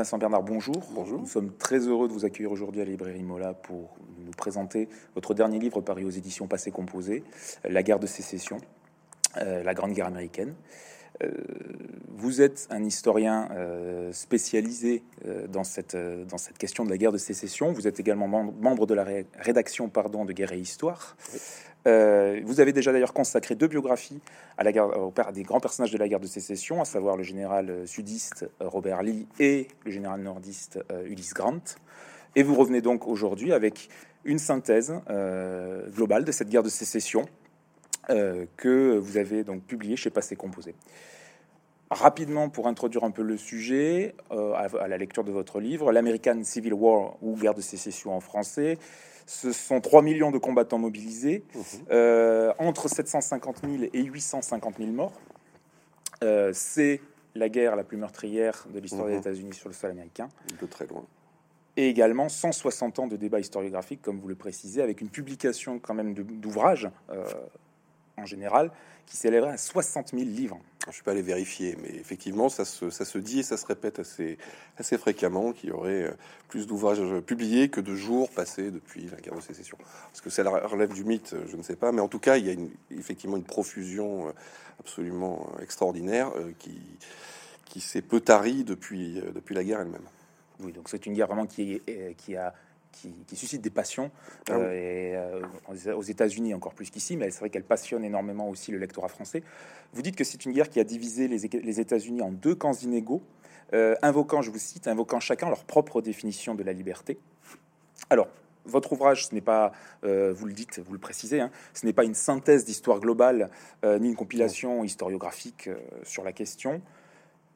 [0.00, 0.82] Vincent Bernard, bonjour.
[0.94, 1.20] Bonjour.
[1.20, 4.88] Nous sommes très heureux de vous accueillir aujourd'hui à la librairie Mola pour nous présenter
[5.14, 7.22] votre dernier livre paru aux éditions Passé Composé,
[7.68, 8.56] La guerre de sécession,
[9.36, 10.54] euh, la Grande Guerre américaine.
[11.22, 11.30] Euh,
[12.08, 17.12] vous êtes un historien euh, spécialisé euh, dans, cette, dans cette question de la guerre
[17.12, 17.72] de sécession.
[17.72, 21.16] Vous êtes également mem- membre de la ré- rédaction pardon, de Guerre et Histoire.
[21.86, 24.20] Vous avez déjà d'ailleurs consacré deux biographies
[24.58, 27.22] à, la guerre, au des grands personnages de la guerre de sécession, à savoir le
[27.22, 31.78] général sudiste Robert Lee et le général nordiste Ulysse Grant.
[32.36, 33.88] Et vous revenez donc aujourd'hui avec
[34.24, 37.24] une synthèse euh, globale de cette guerre de sécession
[38.10, 40.74] euh, que vous avez donc publiée chez Passé Composé.
[42.00, 45.90] Rapidement, pour introduire un peu le sujet, euh, à, à la lecture de votre livre,
[45.90, 48.78] l'American Civil War ou guerre de sécession en français,
[49.26, 51.42] ce sont 3 millions de combattants mobilisés,
[51.90, 55.20] euh, entre 750 000 et 850 000 morts.
[56.22, 57.00] Euh, C'est
[57.34, 59.18] la guerre la plus meurtrière de l'histoire des Mhm.
[59.20, 60.28] États-Unis sur le sol américain.
[60.60, 61.04] de très loin.
[61.76, 65.94] Et également 160 ans de débats historiographiques, comme vous le précisez, avec une publication quand
[65.94, 66.88] même d'ouvrages
[68.20, 68.70] en général
[69.06, 70.60] qui s'élèverait à 60 000 livres.
[70.86, 73.66] Je suis pas allé vérifier, mais effectivement, ça se, ça se dit et ça se
[73.66, 74.38] répète assez,
[74.78, 76.10] assez fréquemment qu'il y aurait euh,
[76.48, 79.76] plus d'ouvrages publiés que de jours passés depuis la guerre de sécession.
[79.80, 82.46] Parce que ça relève du mythe, je ne sais pas, mais en tout cas, il
[82.46, 84.32] y a une- effectivement une profusion euh,
[84.78, 86.80] absolument euh, extraordinaire euh, qui,
[87.64, 90.06] qui s'est peu tarie depuis, euh, depuis la guerre elle-même.
[90.60, 92.54] Oui, donc c'est une guerre vraiment qui, est- euh, qui, a,
[92.92, 94.10] qui, qui suscite des passions,
[94.48, 94.64] Ah oui.
[94.64, 98.72] euh, et, euh, aux États-Unis encore plus qu'ici, mais c'est vrai qu'elle passionne énormément aussi
[98.72, 99.42] le lectorat français.
[99.92, 103.22] Vous dites que c'est une guerre qui a divisé les, États-Unis en deux camps inégaux,
[103.72, 107.18] euh, invoquant, je vous cite, invoquant chacun leur propre définition de la liberté.
[108.08, 108.28] Alors,
[108.64, 109.72] votre ouvrage, ce n'est pas,
[110.04, 113.50] euh, vous le dites, vous le précisez, hein, ce n'est pas une synthèse d'histoire globale,
[113.84, 116.80] euh, ni une compilation historiographique euh, sur la question.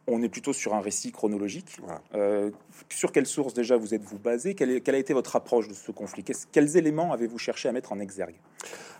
[0.06, 1.78] On est plutôt sur un récit chronologique.
[1.83, 2.02] Voilà.
[2.14, 2.50] Euh,
[2.91, 4.55] sur quelle source déjà vous êtes-vous basé?
[4.55, 6.22] Quelle, est- quelle a été votre approche de ce conflit?
[6.52, 8.34] Quels éléments avez-vous cherché à mettre en exergue?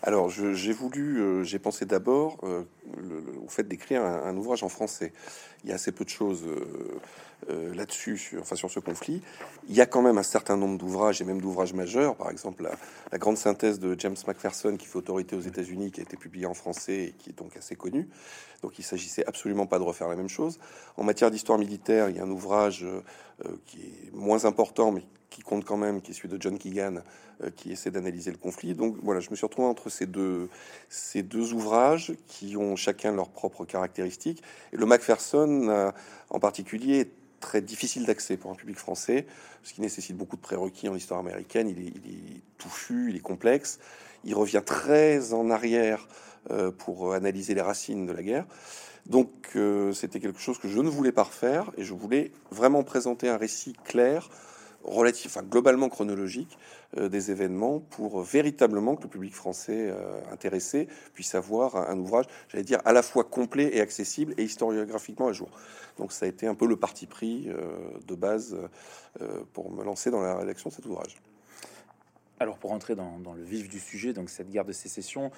[0.03, 2.63] Alors, je- j'ai voulu, euh, j'ai pensé d'abord euh,
[3.45, 5.13] au fait d'écrire un, un ouvrage en français.
[5.63, 6.45] Il y a assez peu de choses
[7.51, 9.21] euh, là-dessus, sur, enfin sur ce conflit.
[9.69, 12.17] Il y a quand même un certain nombre d'ouvrages et même d'ouvrages majeurs.
[12.17, 12.63] Par exemple,
[13.11, 16.47] la, grande synthèse de James Macpherson qui fait autorité aux États-Unis, qui a été publiée
[16.47, 18.09] en français et qui est donc assez connu.
[18.63, 20.59] Donc, il s'agissait absolument pas de refaire la même chose.
[20.97, 23.03] En matière d'histoire militaire, il y a un ouvrage euh,
[23.45, 26.57] euh, qui est moins important, mais qui compte quand même, qui est celui de John
[26.57, 27.03] Keegan,
[27.57, 28.75] qui essaie d'analyser le conflit.
[28.75, 30.49] Donc voilà, je me suis retrouvé entre ces deux,
[31.53, 34.45] ouvrages qui ont chacun leurs propres caractéristiques.
[34.73, 35.93] Et le Macpherson,
[36.31, 39.27] en particulier, est très difficile d'accès pour un public français,
[39.63, 41.69] ce qui nécessite beaucoup de prérequis en histoire américaine.
[41.69, 43.79] Il est, il est touffu, il est complexe.
[44.25, 46.09] Il revient très en arrière
[46.51, 48.47] euh, pour analyser les racines de la guerre.
[49.07, 52.83] Donc euh, c'était quelque chose que je ne voulais pas refaire et je voulais vraiment
[52.83, 54.31] présenter un récit clair,
[54.85, 56.59] relatif, enfin globalement chronologique
[56.99, 61.99] euh, des événements pour euh, véritablement que le public français euh, intéressé puisse avoir un,
[61.99, 65.49] ouvrage, j'allais dire, à la fois complet et accessible et historiographiquement à jour.
[65.99, 67.49] Donc ça a été un peu le parti pris
[68.07, 68.57] de base
[69.53, 71.17] pour me lancer dans la rédaction de cet ouvrage.
[72.41, 75.31] Alors pour entrer dans, dans le vif du sujet, donc cette guerre de sécession,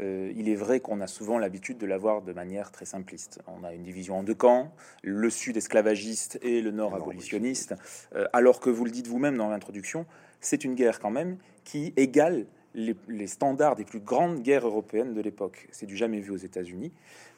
[0.00, 3.40] euh, il est vrai qu'on a souvent l'habitude de la voir de manière très simpliste.
[3.46, 4.72] On a une division en deux camps,
[5.02, 7.74] le sud esclavagiste et le nord abolitionniste,
[8.14, 10.06] euh, alors que vous le dites vous-même dans l'introduction,
[10.40, 15.14] c'est une guerre quand même qui égale les, les standards des plus grandes guerres européennes
[15.14, 15.68] de l'époque.
[15.72, 16.92] C'est du jamais vu aux États-Unis.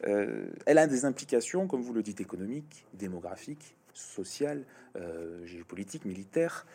[0.07, 4.65] Euh, elle a des implications, comme vous le dites, économiques, démographiques, sociales,
[5.45, 6.67] géopolitiques, militaires,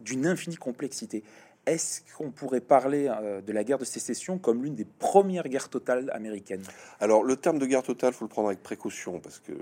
[0.00, 1.22] d'une infinie complexité.
[1.66, 5.70] Est-ce qu'on pourrait parler euh, de la guerre de sécession comme l'une des premières guerres
[5.70, 6.62] totales américaines?
[7.00, 9.52] Alors, le terme de guerre totale, faut le prendre avec précaution parce que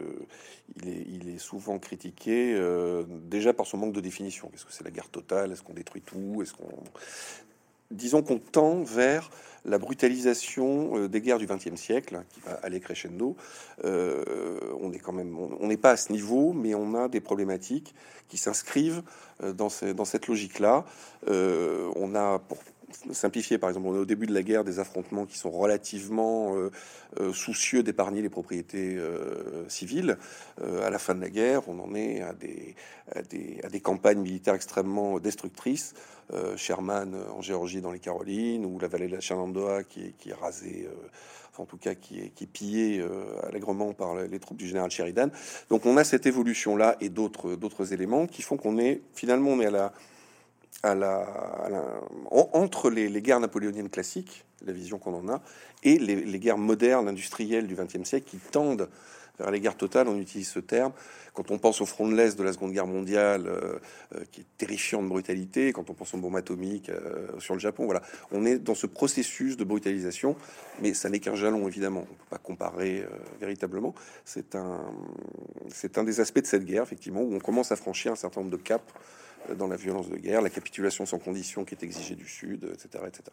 [0.84, 4.48] il est, souvent critiqué euh, déjà par son manque de définition.
[4.48, 5.52] Qu'est-ce que c'est la guerre totale?
[5.52, 6.42] Est-ce qu'on détruit tout?
[6.42, 6.82] Est-ce qu'on
[7.92, 9.30] disons qu'on tend vers
[9.64, 13.36] la brutalisation euh, des guerres du XXe siècle, hein, qui va aller crescendo.
[13.84, 17.20] Euh, on est quand même, on n'est pas à ce niveau, mais on a des
[17.20, 17.94] problématiques
[18.28, 19.02] qui s'inscrivent
[19.43, 20.84] euh, dans, ce- dans cette logique-là.
[21.28, 22.58] On a, pour
[23.12, 26.56] simplifier, par exemple, on est au début de la guerre des affrontements qui sont relativement
[26.56, 26.71] euh,
[27.21, 30.19] euh, soucieux d'épargner les propriétés euh, civiles.
[30.61, 32.75] À la fin de la guerre, on en est à des,
[33.15, 33.23] à
[33.69, 35.94] des, campagnes militaires extrêmement destructrices.
[36.56, 40.89] Sherman en Géorgie, dans les Carolines, ou la vallée de la Shenandoah qui est, rasée,
[41.59, 43.05] en tout cas qui est, qui est pillée
[43.43, 45.29] allègrement par les troupes du général Sheridan.
[45.69, 49.61] Donc on a cette évolution-là et d'autres d'autres éléments qui font qu'on est finalement on
[49.61, 49.93] est à la
[52.30, 55.42] entre les, guerres napoléoniennes classiques, la vision qu'on en a,
[55.82, 58.88] et les, les guerres modernes industrielles du XXe siècle qui tendent
[59.38, 60.92] vers les guerres totales, on utilise ce terme.
[61.34, 63.78] Quand on pense au front de l'Est de la Seconde Guerre mondiale, euh,
[64.14, 67.60] euh, qui est terrifiant de brutalité, quand on pense aux bombes atomiques euh, sur le
[67.60, 68.02] Japon, voilà,
[68.32, 70.36] on est dans ce processus de brutalisation,
[70.82, 72.00] mais ça n'est qu'un jalon, évidemment.
[72.00, 73.06] On ne peut pas comparer
[73.40, 73.94] véritablement.
[74.24, 74.80] C'est un,
[75.69, 78.40] c'est un des aspects de cette guerre, effectivement, où on commence à franchir un certain
[78.40, 78.84] nombre de caps
[79.56, 83.05] dans la violence de guerre, la capitulation sans condition qui est exigée du Sud, etc.
[83.06, 83.25] etc.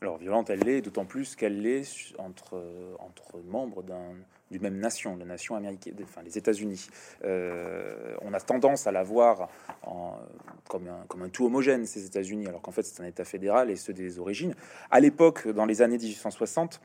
[0.00, 2.62] Alors violente, elle l'est, d'autant plus qu'elle l'est entre,
[2.98, 4.14] entre membres d'un
[4.50, 6.88] d'une même nation, la nation américaine, enfin les États-Unis.
[7.24, 9.48] Euh, on a tendance à la voir
[9.82, 10.14] en,
[10.68, 13.70] comme, un, comme un tout homogène, ces États-Unis, alors qu'en fait c'est un État fédéral
[13.70, 14.54] et ceux des origines.
[14.90, 16.80] À l'époque, dans les années 1860,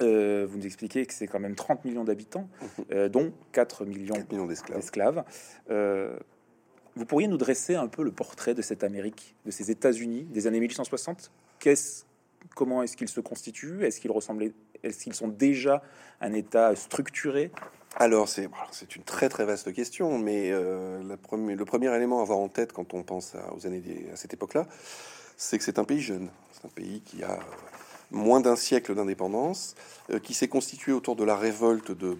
[0.00, 2.84] euh, vous nous expliquez que c'est quand même 30 millions d'habitants, mhm.
[2.92, 5.24] euh, dont 4 millions, millions d'esclaves.
[6.96, 10.46] Vous pourriez nous dresser un peu le portrait de cette Amérique, de ces États-Unis des
[10.46, 12.04] années 1860 Qu'est-ce
[12.54, 13.84] Comment est-ce qu'ils se constituent?
[13.84, 14.52] Est-ce qu'ils ressemblaient
[14.82, 15.82] Est-ce qu'ils sont déjà
[16.20, 17.50] un État structuré?
[17.96, 22.48] Alors c'est une très très vaste question, mais euh, le premier élément à avoir en
[22.48, 23.82] tête quand on pense à, aux années
[24.12, 24.66] à cette époque-là,
[25.36, 27.38] c'est que c'est un pays jeune, c'est un pays qui a
[28.10, 29.74] moins d'un siècle d'indépendance,
[30.10, 32.16] euh, qui s'est constitué autour de la révolte de,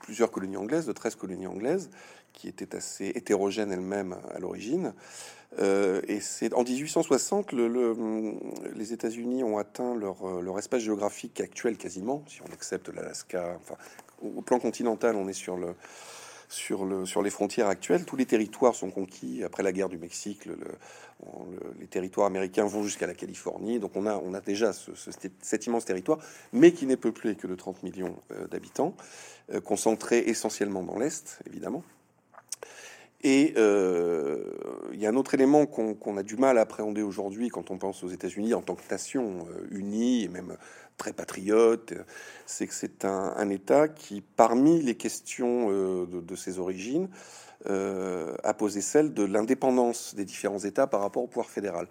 [0.00, 1.90] plusieurs colonies anglaises, de 13 colonies anglaises,
[2.36, 4.92] qui étaient assez hétérogènes elles-mêmes à l'origine,
[5.58, 7.96] euh, et c'est en 1860, le,
[8.74, 13.58] les États-Unis ont atteint leur, euh, leur, espace géographique actuel quasiment, si on accepte l'Alaska.
[13.62, 13.76] Enfin,
[14.22, 15.74] au plan continental, on est sur le
[16.48, 18.04] sur, le, sur les frontières actuelles.
[18.04, 20.44] Tous les territoires sont conquis après la guerre du Mexique.
[20.44, 20.56] Le,
[21.80, 23.80] les territoires américains vont jusqu'à la Californie.
[23.80, 26.18] Donc on a, déjà ce, cet immense territoire,
[26.52, 28.94] mais qui n'est peuplé que de 30 millions euh, d'habitants,
[29.64, 31.82] concentré essentiellement dans l'Est, évidemment.
[33.22, 34.36] Et euh,
[34.92, 37.78] il y a un autre élément qu'on a du mal à appréhender aujourd'hui quand on
[37.78, 40.56] pense aux États-Unis en tant que nation euh, unie et même
[40.96, 41.94] très patriote,
[42.46, 47.08] c'est que c'est un, État qui, parmi les questions euh, de, ses origines,
[47.64, 51.88] a posé celle de l'indépendance des différents États par rapport au pouvoir fédéral.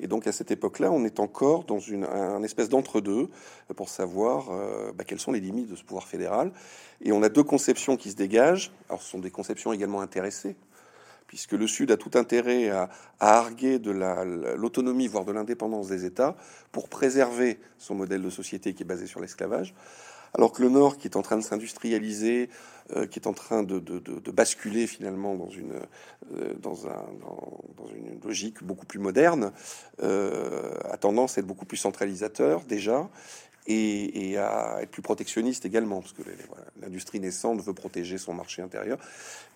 [0.00, 3.28] Et donc à cette époque-là, on est encore dans une un espèce d'entre-deux
[3.76, 4.50] pour savoir
[4.94, 6.52] bah, quelles sont les limites de ce pouvoir fédéral.
[7.00, 8.72] Et on a deux conceptions qui se dégagent.
[8.88, 10.56] Alors ce sont des conceptions également intéressées
[11.34, 12.88] puisque le Sud a tout intérêt à,
[13.18, 13.90] arguer de
[14.56, 16.36] l'autonomie, voire de l'indépendance des États,
[16.70, 19.74] pour préserver son modèle de société qui est basé sur l'esclavage,
[20.34, 22.50] alors que le Nord, qui est en train de s'industrialiser,
[22.96, 23.80] euh, qui est en train de,
[24.30, 25.72] basculer finalement dans une,
[26.34, 29.52] euh, dans, un, dans, une logique beaucoup plus moderne,
[30.02, 33.08] euh, a tendance à être beaucoup plus centralisateur déjà,
[33.66, 36.22] et, à être plus protectionniste également, parce que
[36.82, 38.98] l'industrie naissante veut protéger son marché intérieur.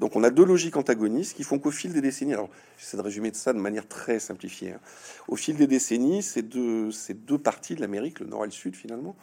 [0.00, 2.48] Donc on a deux logiques antagonistes qui font qu'au fil des décennies, alors
[2.78, 4.80] j'essaie de résumer ça de manière très simplifiée, hein.
[5.26, 8.52] au fil des décennies, ces deux, ces deux parties de l'Amérique, le Nord et le
[8.52, 9.16] Sud finalement,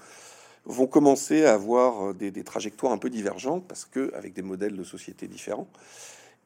[0.65, 4.83] vont commencer à avoir des, trajectoires un peu divergentes, parce que avec des modèles de
[4.83, 5.67] société différents.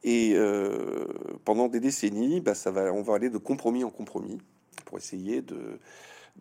[0.03, 1.05] Et euh,
[1.45, 4.39] pendant des décennies, bah, ça va, on va aller de compromis en compromis
[4.85, 5.79] pour essayer de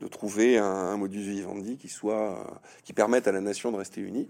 [0.01, 4.29] de trouver un, modus vivendi qui soit qui permette à la nation de rester unie.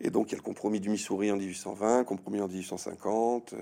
[0.00, 3.54] Et donc il y a le compromis du Missouri en 1820, compromis en 1850,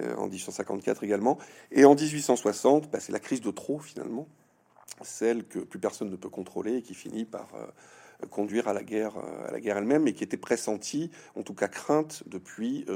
[0.00, 1.38] euh, en 1854 également,
[1.70, 4.26] et en 1860, bah, c'est la crise de trop finalement,
[5.02, 7.66] celle que plus personne ne peut contrôler et qui finit par euh,
[8.30, 11.54] conduire à la guerre, euh, à la guerre elle-même, et qui était pressentie, en tout
[11.54, 12.86] cas crainte depuis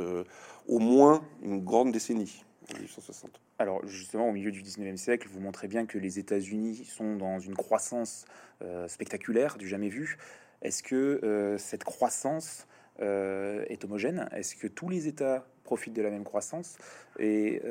[0.67, 3.41] au moins une grande décennie, en 1860.
[3.59, 7.39] Alors justement, au milieu du 19e siècle, vous montrez bien que les États-Unis sont dans
[7.39, 8.25] une croissance
[8.63, 10.19] euh, spectaculaire, du jamais vu.
[10.63, 12.67] Est-ce que euh, cette croissance
[13.01, 14.29] euh, est homogène?
[14.33, 16.77] Est-ce que tous les États profitent de la même croissance?
[17.19, 17.63] Et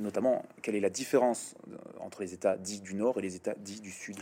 [0.00, 1.54] notamment, quelle est la différence
[2.00, 4.16] entre les États dits du Nord et les États dits du Sud?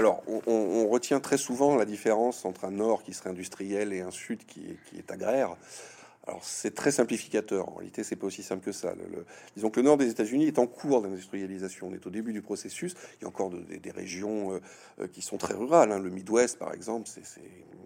[0.00, 4.10] Alors, on, retient très souvent la différence entre un Nord qui serait industriel et un
[4.10, 5.56] Sud qui est agraire.
[6.26, 7.68] Alors c'est très simplificateur.
[7.68, 8.94] En réalité, c'est pas aussi simple que ça.
[8.94, 9.24] Le,
[9.56, 11.88] disons que le nord des États-Unis est en cours d'industrialisation.
[11.88, 12.94] On est au début du processus.
[13.18, 14.60] Il y a encore des régions euh,
[15.00, 15.92] euh, qui sont très rurales.
[15.92, 15.98] Hein.
[15.98, 17.42] Le Midwest, par exemple, c'est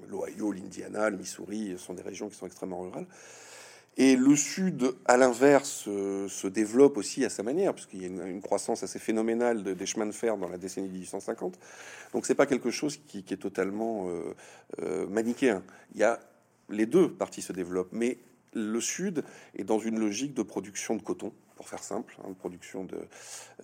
[0.09, 3.06] l'Ohio, l'Indiana, le Missouri, sont des régions qui sont extrêmement rurales.
[3.97, 8.09] Et le Sud, à l'inverse, euh, se développe aussi à sa manière, puisqu'il y a
[8.09, 11.59] une, croissance assez phénoménale des chemins de fer dans la décennie 1850.
[12.13, 14.09] Donc c'est pas quelque chose qui, est totalement
[15.09, 15.63] manichéen.
[15.95, 16.19] Il y a
[16.71, 18.19] les deux parties se développent, mais
[18.53, 19.25] le Sud
[19.57, 22.87] est dans une logique de production de coton, pour faire simple, hein, de production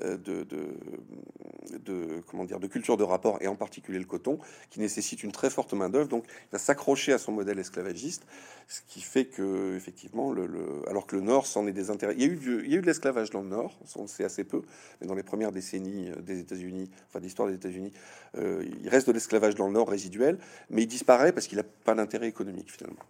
[0.03, 4.39] euh, de, de, comment dire, de culture de rapport, et en particulier le coton,
[4.71, 6.09] qui nécessite une très forte main-d'œuvre.
[6.09, 8.27] Donc, il va s'accrocher à son modèle esclavagiste,
[8.69, 10.49] ce qui fait que, effectivement, le,
[10.89, 12.15] alors que le Nord s'en est des intérêts.
[12.17, 14.63] Il y a eu, de l'esclavage dans le Nord, on sait assez peu,
[15.01, 17.93] mais dans les premières décennies euh, des États-Unis, enfin, l'histoire des États-Unis,
[18.37, 20.39] euh, il reste de l'esclavage dans le Nord résiduel,
[20.71, 23.05] mais il disparaît parce qu'il n'a pas d'intérêt économique, finalement.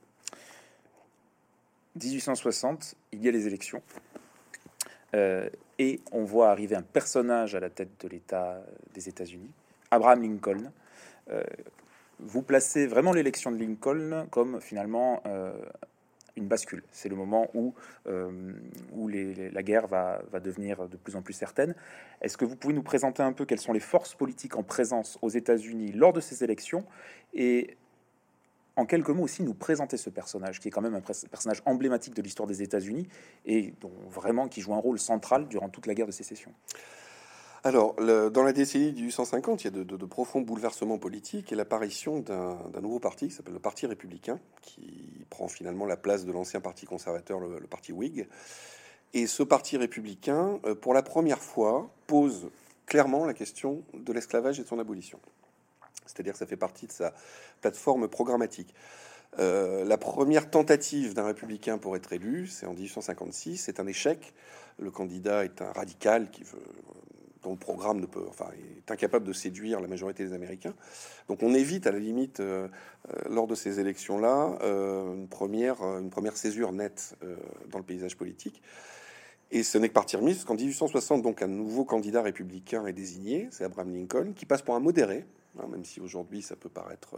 [1.97, 3.83] 1860, il y a les élections.
[5.15, 8.63] Et on voit arriver un personnage à la tête de l'État
[8.95, 9.51] des États-Unis,
[9.91, 10.71] Abraham Lincoln.
[12.19, 15.23] vous placez vraiment l'élection de Lincoln comme finalement
[16.37, 16.83] une bascule.
[16.91, 17.75] C'est le moment où,
[18.07, 18.53] euh,
[18.93, 21.75] où la guerre va, devenir de plus en plus certaine.
[22.23, 25.19] Est-ce que vous pouvez nous présenter un peu quelles sont les forces politiques en présence
[25.23, 26.85] aux États-Unis lors de ces élections
[27.35, 27.77] et
[28.81, 32.15] en quelques mots aussi nous présenter ce personnage qui est quand même un personnage emblématique
[32.15, 33.07] de l'histoire des États-Unis
[33.45, 36.53] et dont vraiment qui joue un rôle central durant toute la guerre de sécession.
[37.63, 42.21] Alors, dans la décennie du 150, il y a de, profonds bouleversements politiques et l'apparition
[42.21, 46.63] d'un nouveau parti qui s'appelle le Parti républicain, qui prend finalement la place de l'ancien
[46.63, 48.29] Parti conservateur, le, Parti Whig.
[49.13, 52.49] Et ce Parti républicain, euh, pour la première fois, pose
[52.87, 55.19] clairement la question de l'esclavage et de son abolition.
[56.11, 57.13] C'est-à-dire que ça fait partie de sa
[57.61, 58.75] plateforme programmatique.
[59.39, 64.35] Euh, la première tentative d'un républicain pour être élu, c'est en 1856, c'est un échec.
[64.79, 66.59] Le candidat est un radical qui veut
[67.43, 70.75] dont le programme ne peut, enfin, est incapable de séduire la majorité des Américains.
[71.27, 72.69] Donc on évite à la limite, euh,
[73.09, 77.15] euh, lors de ces élections-là, une, première, une première césure nette
[77.71, 78.61] dans le paysage politique.
[79.51, 83.49] Et ce n'est que partir mise qu'en 1860, donc un nouveau candidat républicain est désigné,
[83.51, 85.25] c'est Abraham Lincoln, qui passe pour un modéré,
[85.59, 87.17] hein, même si aujourd'hui ça peut paraître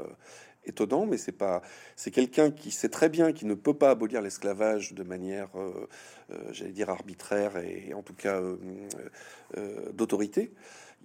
[0.65, 1.63] étonnant, mais c'est pas,
[1.97, 5.89] c'est quelqu'un qui sait très bien qu'il ne peut pas abolir l'esclavage de manière, euh,
[6.31, 10.53] euh, j'allais dire arbitraire et en tout cas euh, d'autorité,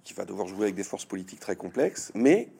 [0.04, 2.50] qui va devoir jouer avec des forces politiques très complexes, mais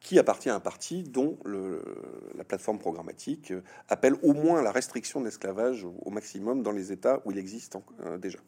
[0.00, 3.52] qui appartient à un parti dont la plateforme programmatique
[3.88, 7.76] appelle au moins la restriction de l'esclavage au, maximum dans les États où il existe
[8.20, 8.38] déjà.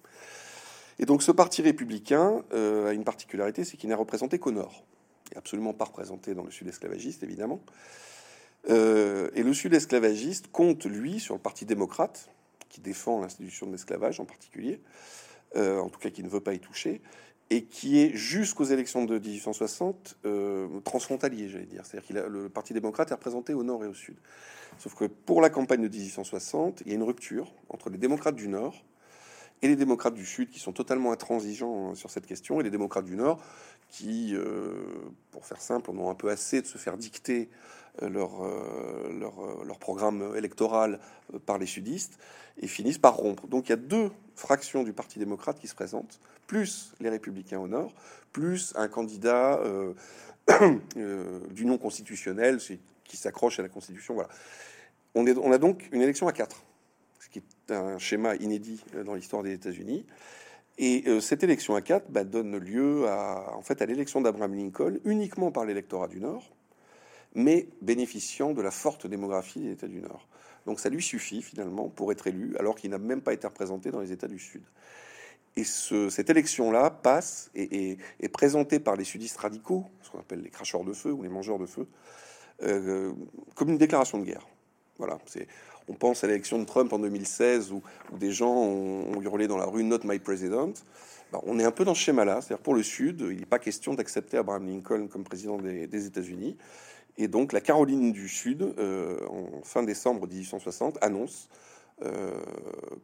[1.01, 4.85] Et donc ce parti républicain a une particularité, c'est qu'il n'est représenté qu'au nord
[5.37, 7.61] absolument pas représenté dans le sud esclavagiste, évidemment.
[8.69, 12.31] Euh, et le sud esclavagiste compte, lui, sur le Parti démocrate,
[12.69, 14.81] qui défend l'institution de l'esclavage en particulier,
[15.57, 17.01] euh, en tout cas qui ne veut pas y toucher,
[17.49, 21.85] et qui est jusqu'aux élections de 1860 euh, transfrontalier, j'allais dire.
[21.85, 24.17] C'est-à-dire que le Parti démocrate est représenté au nord et au sud.
[24.79, 28.37] Sauf que pour la campagne de 1860, il y a une rupture entre les démocrates
[28.37, 28.85] du nord
[29.63, 33.05] et les démocrates du Sud qui sont totalement intransigeants sur cette question, et les démocrates
[33.05, 33.43] du Nord
[33.91, 34.73] qui, euh,
[35.31, 37.49] pour faire simple, en ont un peu assez de se faire dicter
[38.03, 41.01] euh, leur, euh, leur, leur, programme électoral
[41.47, 42.19] par les sudistes
[42.59, 43.47] et finissent par rompre.
[43.49, 47.59] Donc il y a deux fractions du Parti démocrate qui se présentent, plus les républicains
[47.59, 47.93] au Nord,
[48.33, 49.61] plus un candidat
[51.51, 52.59] d'union constitutionnelle
[53.05, 54.15] qui s'accroche à la Constitution.
[54.15, 54.31] Voilà.
[55.15, 56.63] On, est, on a donc une élection à quatre
[57.31, 60.05] qui est un schéma inédit dans l'histoire des États-Unis.
[60.79, 64.55] Et euh, cette élection à quatre bah, donne lieu à, en fait, à l'élection d'Abraham
[64.55, 66.51] Lincoln uniquement par l'électorat du Nord,
[67.35, 70.27] mais bénéficiant de la forte démographie des États du Nord.
[70.67, 73.91] Donc ça lui suffit finalement pour être élu, alors qu'il n'a même pas été représenté
[73.91, 74.63] dans les États du Sud.
[75.57, 80.43] Et ce, cette élection-là passe et est présentée par les sudistes radicaux, ce qu'on appelle
[80.43, 81.89] les cracheurs de feu ou les mangeurs de feu,
[82.63, 83.13] euh,
[83.55, 84.47] comme une déclaration de guerre.
[84.99, 85.49] Voilà, c'est
[85.91, 87.83] on pense à l'élection de Trump en 2016 où,
[88.17, 90.73] des gens ont, hurlé dans la rue Not my president.
[91.33, 92.41] Ben, on est un peu dans ce schéma-là.
[92.41, 96.57] C'est-à-dire pour le Sud, il n'est pas question d'accepter Abraham Lincoln comme président des, États-Unis.
[97.19, 101.49] Et donc la Caroline du Sud, euh, en fin décembre 1860, annonce
[102.03, 102.31] euh,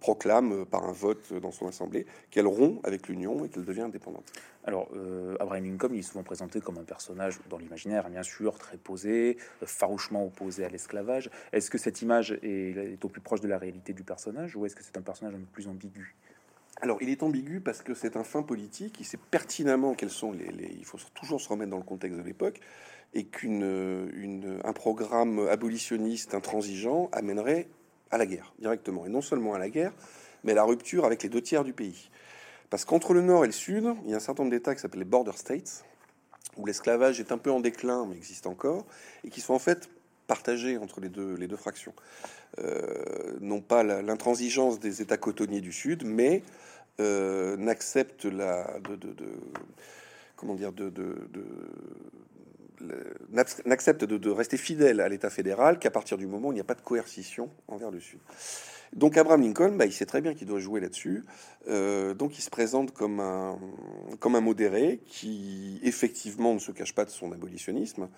[0.00, 4.24] proclame par un vote dans son assemblée qu'elle rompt avec l'Union et qu'elle devient indépendante.
[4.64, 8.58] Alors, euh, Abraham Lincoln il est souvent présenté comme un personnage dans l'imaginaire, bien sûr,
[8.58, 11.30] très posé, farouchement opposé à l'esclavage.
[11.52, 14.74] Est-ce que cette image est, au plus proche de la réalité du personnage ou est-ce
[14.74, 16.14] que c'est un personnage un peu plus ambigu?
[16.80, 18.96] Alors, il est ambigu parce que c'est un fin politique.
[19.00, 22.24] Il sait pertinemment quels sont les, Il faut toujours se remettre dans le contexte de
[22.24, 22.60] l'époque
[23.14, 27.68] et qu'un programme abolitionniste intransigeant amènerait
[28.10, 29.92] à la guerre directement, et non seulement à la guerre,
[30.44, 32.10] mais à la rupture avec les deux tiers du pays.
[32.70, 34.80] Parce qu'entre le nord et le sud, il y a un certain nombre d'États qui
[34.80, 35.84] s'appellent les border states,
[36.56, 38.86] où l'esclavage est un peu en déclin, mais existe encore,
[39.24, 39.88] et qui sont en fait
[40.26, 41.94] partagés entre les deux, les deux fractions.
[42.58, 46.42] Euh, non pas l'intransigeance des États cotonniers du sud, mais
[47.00, 49.14] euh, n'accepte la de, de,
[50.36, 50.72] comment dire
[53.64, 56.64] n'accepte de, rester fidèle à l'État fédéral qu'à partir du moment où il n'y a
[56.64, 58.20] pas de coercition envers le Sud.
[58.92, 61.24] Donc Abraham Lincoln, bah, il sait très bien qu'il doit jouer là-dessus.
[61.68, 67.10] Euh, donc il se présente comme un modéré qui effectivement ne se cache pas de
[67.10, 68.08] son abolitionnisme,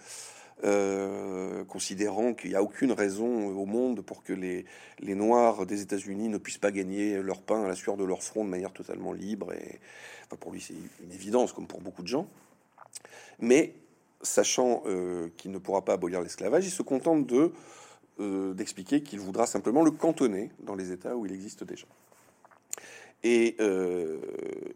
[0.64, 4.64] euh, considérant qu'il n'y a aucune raison au monde pour que les,
[4.98, 8.24] les Noirs des États-Unis ne puissent pas gagner leur pain à la sueur de leur
[8.24, 9.52] front de manière totalement libre.
[9.52, 9.78] Et
[10.40, 10.74] pour lui, c'est
[11.04, 12.26] une évidence, comme pour beaucoup de gens.
[13.38, 13.72] Mais
[14.20, 17.52] sachant euh, qu'il ne pourra pas abolir l'esclavage, il se contente de
[18.54, 21.86] d'expliquer qu'il voudra simplement le cantonner dans les États où il existe déjà.
[23.22, 23.56] Et,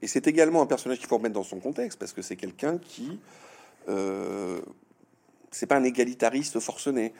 [0.00, 2.78] et c'est également un personnage qu'il faut remettre dans son contexte, parce que c'est quelqu'un
[2.78, 3.18] qui
[5.52, 7.12] c'est pas un égalitariste forcené.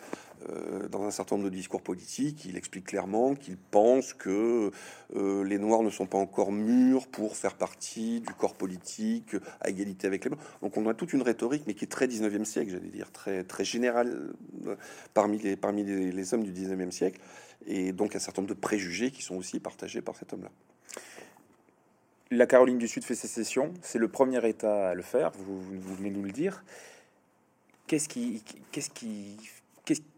[0.49, 4.73] Euh, dans un certain nombre de discours politiques, il explique clairement qu'il pense que
[5.15, 9.71] euh, les Noirs ne sont pas encore mûrs pour faire partie du corps politique à
[9.71, 10.41] égalité avec les Blancs.
[10.63, 13.45] Donc on a toute une rhétorique, mais qui est très 19e siècle, j'allais dire, très,
[13.45, 14.33] très générale
[14.67, 14.75] euh,
[15.15, 17.21] parmi, les, parmi les, hommes du 19e siècle,
[17.67, 20.51] et donc un certain nombre de préjugés qui sont aussi partagés par cet homme-là.
[22.31, 25.61] La Caroline du Sud fait sécession, c'est le premier État à le faire, vous,
[25.97, 26.65] venez nous le dire.
[27.93, 29.37] Qu'est-ce qui, qu'est-ce qui,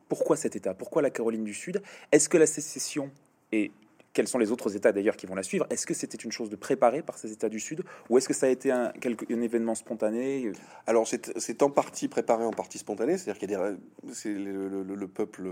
[0.09, 0.75] pourquoi cet État?
[0.75, 1.83] Pourquoi la Caroline du Sud?
[2.13, 3.11] Est-ce que la sécession
[3.51, 3.73] et
[4.13, 5.67] quels sont les autres États d'ailleurs qui vont la suivre?
[5.71, 7.83] Est-ce que c'était une chose de préparer par ces États du Sud?
[8.11, 10.53] Ou est-ce que ça a été un, un événement spontané?
[10.87, 13.73] Alors c'est en partie préparé, en partie spontané, c'est-à-dire qu'il y a
[14.13, 15.51] c'est le, peuple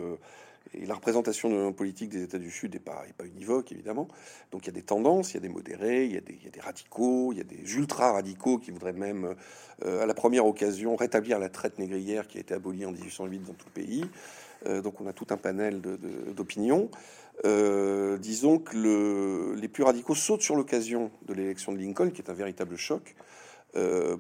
[0.75, 4.09] et la représentation politique des États du Sud n'est pas, pas univoque, évidemment.
[4.51, 6.61] Donc il y a des tendances, il y a des modérés, il y a des,
[6.61, 9.35] radicaux, il y a des ultra-radicaux qui voudraient même,
[9.85, 13.39] euh, à la première occasion, rétablir la traite négrière qui a été abolie en 1808
[13.41, 14.05] dans tout le pays.
[14.67, 16.91] Euh, donc on a tout un panel d'opinions.
[17.45, 22.31] Euh, disons que les plus radicaux sautent sur l'occasion de l'élection de Lincoln, qui est
[22.31, 23.15] un véritable choc,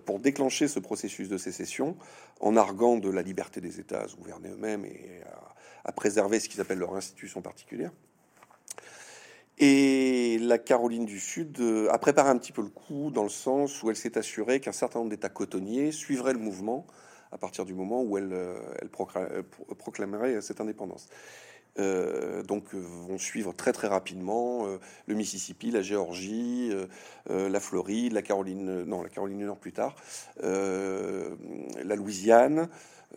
[0.06, 1.96] pour déclencher ce processus de sécession
[2.40, 5.52] en arguant de la liberté des États à se gouverner eux-mêmes et à
[5.84, 7.90] à préserver ce qu'ils appellent leur institution particulière.
[9.58, 13.28] Et la Caroline du Sud euh, a préparé un petit peu le coup dans le
[13.28, 16.86] sens où elle s'est assurée qu'un certain nombre d'États cotonniers suivraient le mouvement
[17.30, 21.08] à partir du moment où elle, euh, elle proclamerait cette indépendance.
[21.78, 24.66] Euh, donc vont suivre très très rapidement
[25.06, 26.70] le Mississippi, la Géorgie,
[27.28, 29.94] la Floride, la Caroline, non la Caroline du Nord plus tard,
[30.42, 32.68] la Louisiane,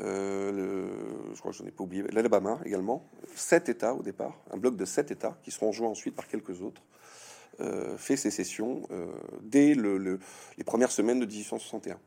[0.01, 0.87] euh,
[1.33, 4.57] je crois que je n'en ai pas oublié, l'Alabama également, sept États au départ, un
[4.57, 6.81] bloc de sept États qui seront rejoints ensuite par quelques autres,
[7.61, 9.07] euh, fait sécession euh,
[9.41, 10.19] dès le,
[10.57, 11.97] les premières semaines de 1861.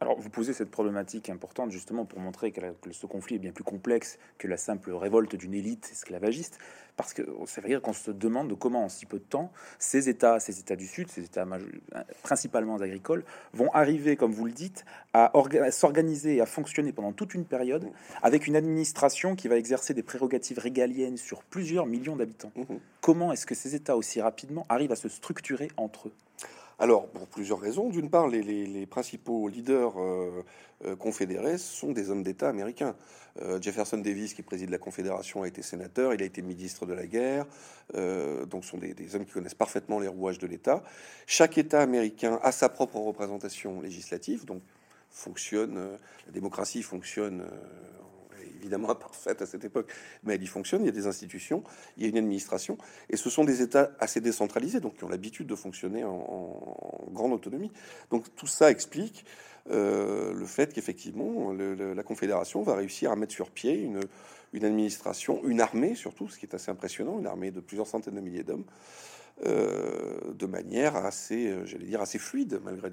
[0.00, 2.60] Alors, vous posez cette problématique importante justement pour montrer que,
[2.92, 6.58] ce conflit est bien plus complexe que la simple révolte d'une élite esclavagiste,
[6.96, 9.50] parce que ça veut dire qu'on se demande de comment, en si peu de temps,
[9.78, 11.46] ces États, ces États du Sud, ces États
[12.22, 14.84] principalement agricoles, vont arriver, comme vous le dites,
[15.14, 15.32] à,
[15.70, 17.88] s'organiser et à fonctionner pendant toute une période
[18.22, 22.52] avec une administration qui va exercer des prérogatives régaliennes sur plusieurs millions d'habitants.
[22.54, 26.12] Mmh comment est-ce que ces États aussi rapidement arrivent à se structurer entre eux?
[26.80, 27.88] Alors, pour plusieurs raisons.
[27.88, 30.44] D'une part, les, principaux leaders euh,
[30.84, 32.94] euh, confédérés sont des hommes d'État américains.
[33.42, 36.92] Euh, Jefferson Davis, qui préside la Confédération, a été sénateur, il a été ministre de
[36.92, 37.46] la guerre.
[37.94, 40.84] donc, ce sont des, des, hommes qui connaissent parfaitement les rouages de l'État.
[41.26, 44.62] Chaque État américain a sa propre représentation législative, donc
[45.10, 47.44] fonctionne, la démocratie fonctionne
[48.58, 49.90] évidemment imparfaite à cette époque,
[50.24, 50.82] mais elle y fonctionne.
[50.82, 51.62] Il y a des institutions,
[51.96, 52.78] il y a une administration,
[53.10, 57.32] et ce sont des États assez décentralisés, donc qui ont l'habitude de fonctionner en, grande
[57.32, 57.72] autonomie.
[58.10, 59.24] Donc tout ça explique
[59.70, 65.60] euh, le fait qu'effectivement la Confédération va réussir à mettre sur pied une, administration, une
[65.60, 68.64] armée surtout, ce qui est assez impressionnant, une armée de plusieurs centaines de milliers d'hommes.
[69.46, 72.90] Euh, de manière assez, j'allais dire, assez fluide, malgré,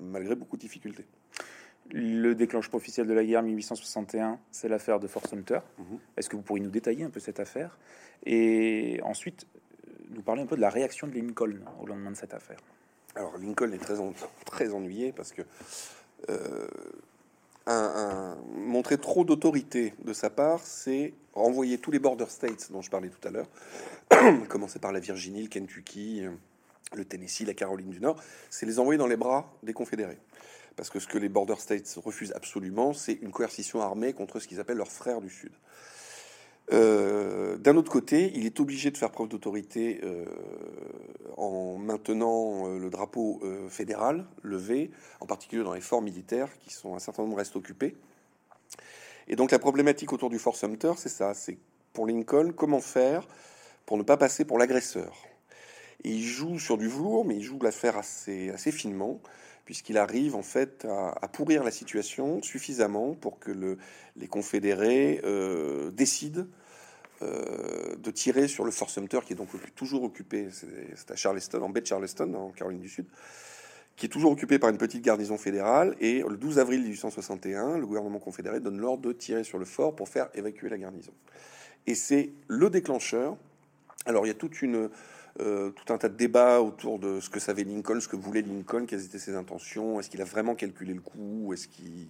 [0.00, 1.06] malgré beaucoup de difficultés.
[1.90, 5.60] Le déclenchement officiel de la guerre 1861, c'est l'affaire de Fort Sumter.
[5.78, 5.98] Mhm.
[6.16, 7.76] Est-ce que vous pourriez nous détailler un peu cette affaire
[8.24, 9.46] Et ensuite,
[10.10, 12.58] nous parler un peu de la réaction de Lincoln au lendemain de cette affaire?
[13.14, 13.96] Alors, Lincoln est très,
[14.46, 15.42] très ennuyé parce que
[16.30, 16.66] euh,
[17.66, 22.90] un, montrer trop d'autorité de sa part, c'est renvoyer tous les border states dont je
[22.90, 23.48] parlais tout à l'heure,
[24.48, 26.22] commencer par la Virginie, le Kentucky,
[26.94, 28.16] le Tennessee, la Caroline du Nord,
[28.50, 30.18] c'est les envoyer dans les bras des Confédérés.
[30.76, 34.48] Parce que ce que les border states refusent absolument, c'est une coercition armée contre ce
[34.48, 35.52] qu'ils appellent leurs frères du Sud.
[36.72, 40.24] Euh, d'un autre côté, il est obligé de faire preuve d'autorité euh,
[41.36, 46.94] en maintenant euh, le drapeau fédéral levé, en particulier dans les forts militaires qui sont
[46.94, 47.96] un certain nombre restent occupés.
[49.28, 51.58] Et donc la problématique autour du Fort Sumter, c'est ça, c'est
[51.92, 53.26] pour Lincoln comment faire
[53.86, 55.14] pour ne pas passer pour l'agresseur?
[56.04, 59.20] Et il joue sur du velours, mais il joue l'affaire assez, assez finement
[59.64, 63.78] puisqu'il arrive en fait à, pourrir la situation suffisamment pour que le,
[64.16, 66.44] les confédérés euh, décident
[67.22, 71.62] euh, de tirer sur le Fort Sumter, qui est donc toujours occupé, c'est à Charleston,
[71.62, 73.06] en baie de Charleston, en Caroline du Sud,
[73.96, 75.94] qui est toujours occupé par une petite garnison fédérale.
[76.00, 79.94] Et le 12 avril 1861, le gouvernement confédéré donne l'ordre de tirer sur le fort
[79.94, 81.12] pour faire évacuer la garnison.
[81.86, 83.36] Et c'est le déclencheur.
[84.06, 84.90] Alors il y a toute une
[85.40, 88.42] euh, tout un tas de débats autour de ce que savait Lincoln, ce que voulait
[88.42, 92.08] Lincoln, quelles étaient ses intentions, est-ce qu'il a vraiment calculé le coup, est-ce qu'il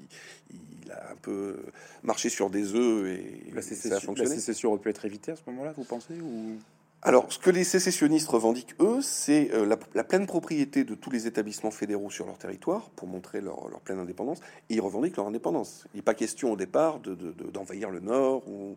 [0.90, 1.56] a un peu
[2.02, 5.32] marché sur des œufs et la sécession, ça a La sécession aurait pu être évitée
[5.32, 6.58] à ce moment-là, vous pensez ou...
[7.04, 11.26] Alors, ce que les sécessionnistes revendiquent, eux, c'est euh, la, pleine propriété de tous les
[11.26, 14.38] établissements fédéraux sur leur territoire pour montrer leur, pleine indépendance.
[14.70, 15.84] Et ils revendiquent leur indépendance.
[15.94, 18.76] Il n'est pas question au départ d'envahir de, le Nord ou,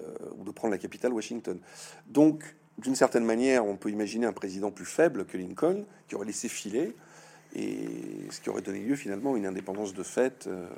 [0.00, 1.58] euh, ou, de prendre la capitale Washington.
[2.06, 6.26] Donc, d'une certaine manière, on peut imaginer un président plus faible que Lincoln qui aurait
[6.26, 6.94] laissé filer
[7.54, 7.88] et
[8.30, 10.46] ce qui aurait donné lieu finalement à une indépendance de fait.
[10.46, 10.68] Euh,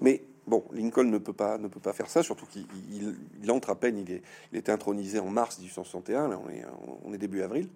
[0.00, 2.66] mais bon, Lincoln ne peut pas, ne peut pas faire ça, surtout qu'il
[3.42, 6.40] il, entre à peine, il, est, intronisé en mars 1861, là
[7.04, 7.68] on est début avril.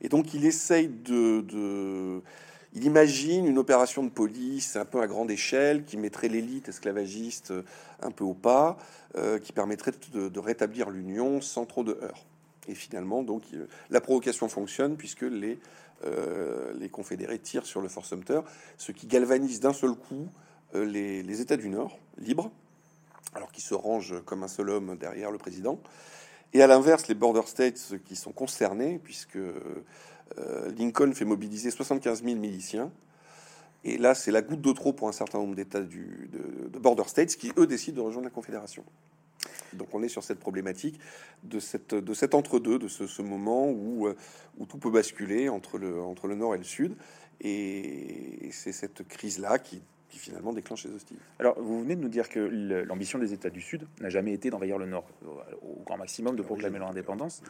[0.00, 2.22] Et donc il essaye de,
[2.74, 7.52] Il imagine une opération de police un peu à grande échelle qui mettrait l'élite esclavagiste
[8.02, 8.76] un peu au pas,
[9.16, 12.26] euh, qui permettrait de, rétablir l'union sans trop de heurts.
[12.66, 13.42] Et finalement, donc,
[13.90, 15.58] la provocation fonctionne puisque les,
[16.04, 18.40] euh, les confédérés tirent sur le Fort Sumter,
[18.76, 20.28] ce qui galvanise d'un seul coup
[20.74, 22.50] euh, les, États du Nord, libres,
[23.34, 25.78] alors qu'ils se rangent comme un seul homme derrière le président,
[26.52, 29.84] et à l'inverse, les border states qui sont concernés, puisque euh,
[30.78, 32.90] Lincoln fait mobiliser 75 000 miliciens.
[33.84, 35.88] Et là, c'est la goutte de trop pour un certain nombre d'États de,
[36.72, 38.84] de border states qui, eux, décident de rejoindre la Confédération.
[39.74, 40.98] Donc on est sur cette problématique
[41.42, 44.16] de, cette, de cet entre-deux, de ce, moment où, euh,
[44.58, 46.94] où tout peut basculer entre le, entre le nord et le sud.
[47.40, 49.82] Et c'est cette crise-là qui
[50.18, 51.24] finalement déclenche les hostilités.
[51.38, 52.40] Alors, vous venez de nous dire que
[52.86, 55.04] l'ambition des États du Sud n'a jamais été d'envahir le Nord
[55.62, 57.42] au, grand maximum, de proclamer leur indépendance.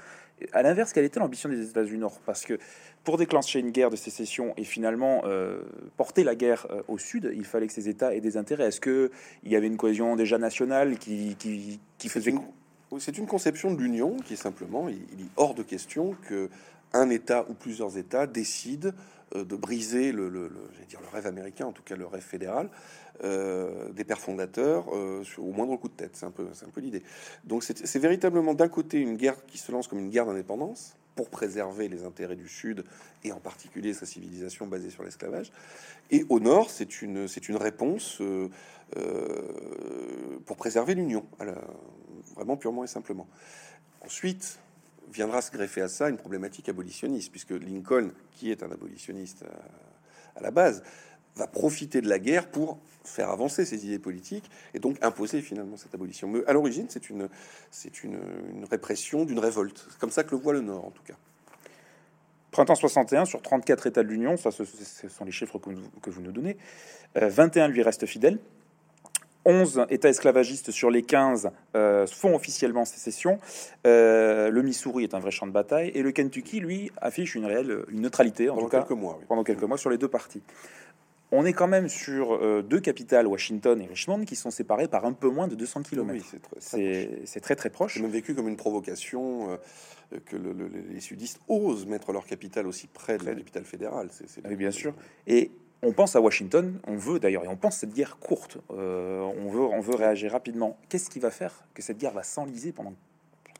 [0.53, 2.21] À l'inverse, quelle était l'ambition des États du Nord?
[2.27, 2.59] Parce que
[3.05, 5.63] pour déclencher une guerre de sécession et finalement euh,
[5.97, 8.69] porter la guerre euh, au Sud, il fallait que ces États aient des intérêts.
[8.69, 9.11] Est-ce qu'il
[9.45, 12.35] y avait une cohésion déjà nationale qui, qui, faisait...
[12.99, 16.49] C'est une conception de l'Union qui est simplement, il, il est hors de question que
[16.95, 20.51] un État ou plusieurs États décident euh, de briser le, le,
[20.89, 22.69] dire le rêve américain, en tout cas le rêve fédéral,
[23.23, 26.13] euh, des pères fondateurs euh, au moindre coup de tête.
[26.15, 27.03] C'est un peu, peu l'idée.
[27.45, 31.31] Donc c'est véritablement d'un côté une guerre qui se lance comme une guerre d'indépendance pour
[31.31, 32.85] préserver les intérêts du Sud
[33.23, 35.53] et en particulier sa civilisation basée sur l'esclavage.
[36.11, 38.21] Et au Nord, c'est une, une réponse
[40.45, 41.25] pour préserver l'Union,
[42.35, 43.29] vraiment purement et simplement.
[44.01, 44.59] Ensuite,
[45.13, 49.45] viendra se greffer à ça une problématique abolitionniste, puisque Lincoln, qui est un abolitionniste
[50.37, 50.83] à, la base,
[51.37, 55.77] va profiter de la guerre pour faire avancer ses idées politiques et donc imposer finalement
[55.77, 56.29] cette abolition.
[56.29, 57.29] Mais à l'origine, c'est une,
[57.71, 58.19] c'est une,
[58.71, 59.87] répression d'une révolte.
[59.91, 61.15] C'est comme ça que le voit le Nord, en tout cas.
[62.51, 66.33] Printemps 61, sur 34 États de l'Union, ça ce, sont les chiffres que vous, nous
[66.33, 66.57] donnez,
[67.17, 68.39] 21 euh, lui restent fidèles.
[69.45, 73.39] 11 États esclavagistes sur les 15 euh, font officiellement sécession.
[73.87, 77.45] Euh, le Missouri est un vrai champ de bataille et le Kentucky, lui, affiche une
[77.45, 80.43] réelle une neutralité en pendant quelques mois, pendant quelques mois sur les deux parties.
[81.33, 85.05] On est quand même sur euh, deux capitales, Washington et Richmond, qui sont séparées par
[85.05, 86.25] un peu moins de 200 km.
[86.59, 87.95] c'est très, très proche.
[87.95, 89.59] C'est même vécu comme une provocation
[90.27, 94.09] que les sudistes osent mettre leur capitale aussi près de la capitale fédérale.
[94.13, 94.95] C'est, oui, bien sûr.
[95.27, 95.51] Et
[95.85, 99.49] on pense à Washington, on veut d'ailleurs, et on pense cette guerre courte, euh, on,
[99.51, 100.77] veut, on réagir rapidement.
[100.89, 102.95] Qu'est-ce qui va faire que cette guerre va s'enliser pendant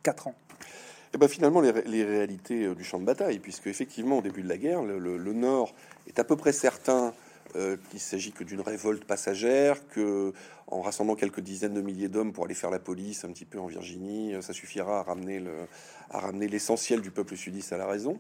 [0.03, 0.35] 4 ans?
[0.53, 4.43] Et eh ben finalement, les, réalités euh, du champ de bataille, puisque effectivement, au début
[4.43, 5.73] de la guerre, le, Nord
[6.09, 7.15] est à peu près certain
[7.55, 10.33] euh, qu'il s'agit que d'une révolte passagère, que
[10.67, 13.61] en rassemblant quelques dizaines de milliers d'hommes pour aller faire la police un petit peu
[13.61, 15.53] en Virginie, ça suffira à ramener le,
[16.11, 18.19] à ramener l'essentiel du peuple sudiste à la raison.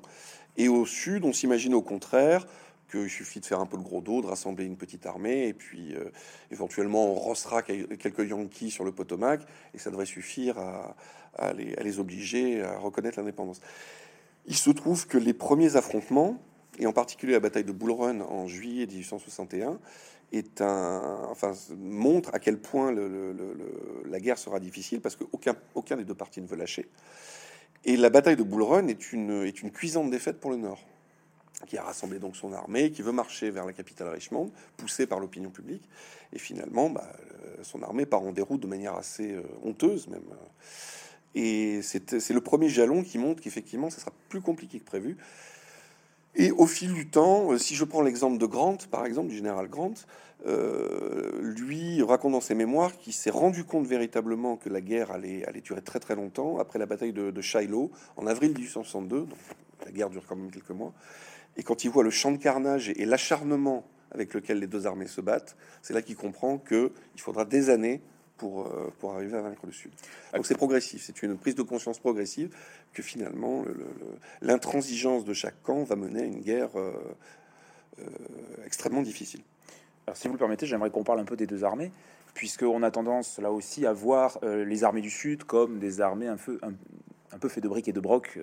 [0.56, 2.46] Et au sud, on s'imagine au contraire
[2.94, 5.54] qu'il suffit de faire un peu le gros dos, de rassembler une petite armée, et
[5.54, 6.10] puis euh,
[6.50, 9.40] éventuellement on rossera quelques Yankees sur le Potomac,
[9.74, 13.60] et ça devrait suffire à, les, obliger à reconnaître l'indépendance.
[14.46, 16.40] Il se trouve que les premiers affrontements,
[16.78, 19.78] et en particulier la bataille de Bull Run en juillet 1861,
[20.32, 20.62] est
[21.78, 26.46] montre à quel point la guerre sera difficile, parce qu'aucun aucun des deux parties ne
[26.46, 26.88] veut lâcher.
[27.84, 30.80] Et la bataille de Bull Run est une cuisante défaite pour le Nord
[31.66, 35.20] qui a rassemblé donc son armée, qui veut marcher vers la capitale Richmond, poussé par
[35.20, 35.88] l'opinion publique.
[36.32, 37.08] Et finalement, bah,
[37.44, 40.22] euh, son armée part en déroute de manière assez euh, honteuse même.
[41.36, 45.16] Et c'est le premier jalon qui montre qu'effectivement, ça sera plus compliqué que prévu.
[46.36, 49.36] Et au fil du temps, euh, si je prends l'exemple de Grant, par exemple, du
[49.36, 49.94] général Grant,
[51.40, 55.80] lui raconte dans ses mémoires qu'il s'est rendu compte véritablement que la guerre allait, durer
[55.80, 59.20] très très longtemps après la bataille de, Shiloh en avril 1862.
[59.20, 59.28] Donc,
[59.84, 60.92] la guerre dure quand même quelques mois.
[61.56, 65.06] Et quand il voit le champ de carnage et, l'acharnement avec lequel les deux armées
[65.06, 68.00] se battent, c'est là qu'il comprend qu'il faudra des années
[68.36, 69.92] pour, euh, pour arriver à vaincre le Sud.
[70.32, 72.54] Donc c'est progressif, c'est une prise de conscience progressive
[72.92, 73.64] que finalement
[74.40, 76.92] l'intransigeance de chaque camp va mener à une guerre euh,
[78.00, 78.04] euh,
[78.64, 79.42] extrêmement difficile.
[80.06, 81.90] Alors si vous le permettez, j'aimerais qu'on parle un peu des deux armées,
[82.34, 86.36] puisqu'on a tendance là aussi à voir les armées du Sud comme des armées un
[86.36, 86.58] peu,
[87.38, 88.38] peu faites de briques et de broc,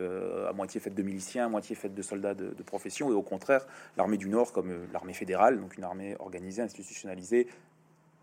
[0.48, 3.66] à moitié faites de miliciens, à moitié faites de soldats de, profession, et au contraire
[3.98, 7.48] l'armée du Nord comme l'armée fédérale, donc une armée organisée, institutionnalisée,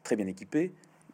[0.03, 0.73] très bien équipée,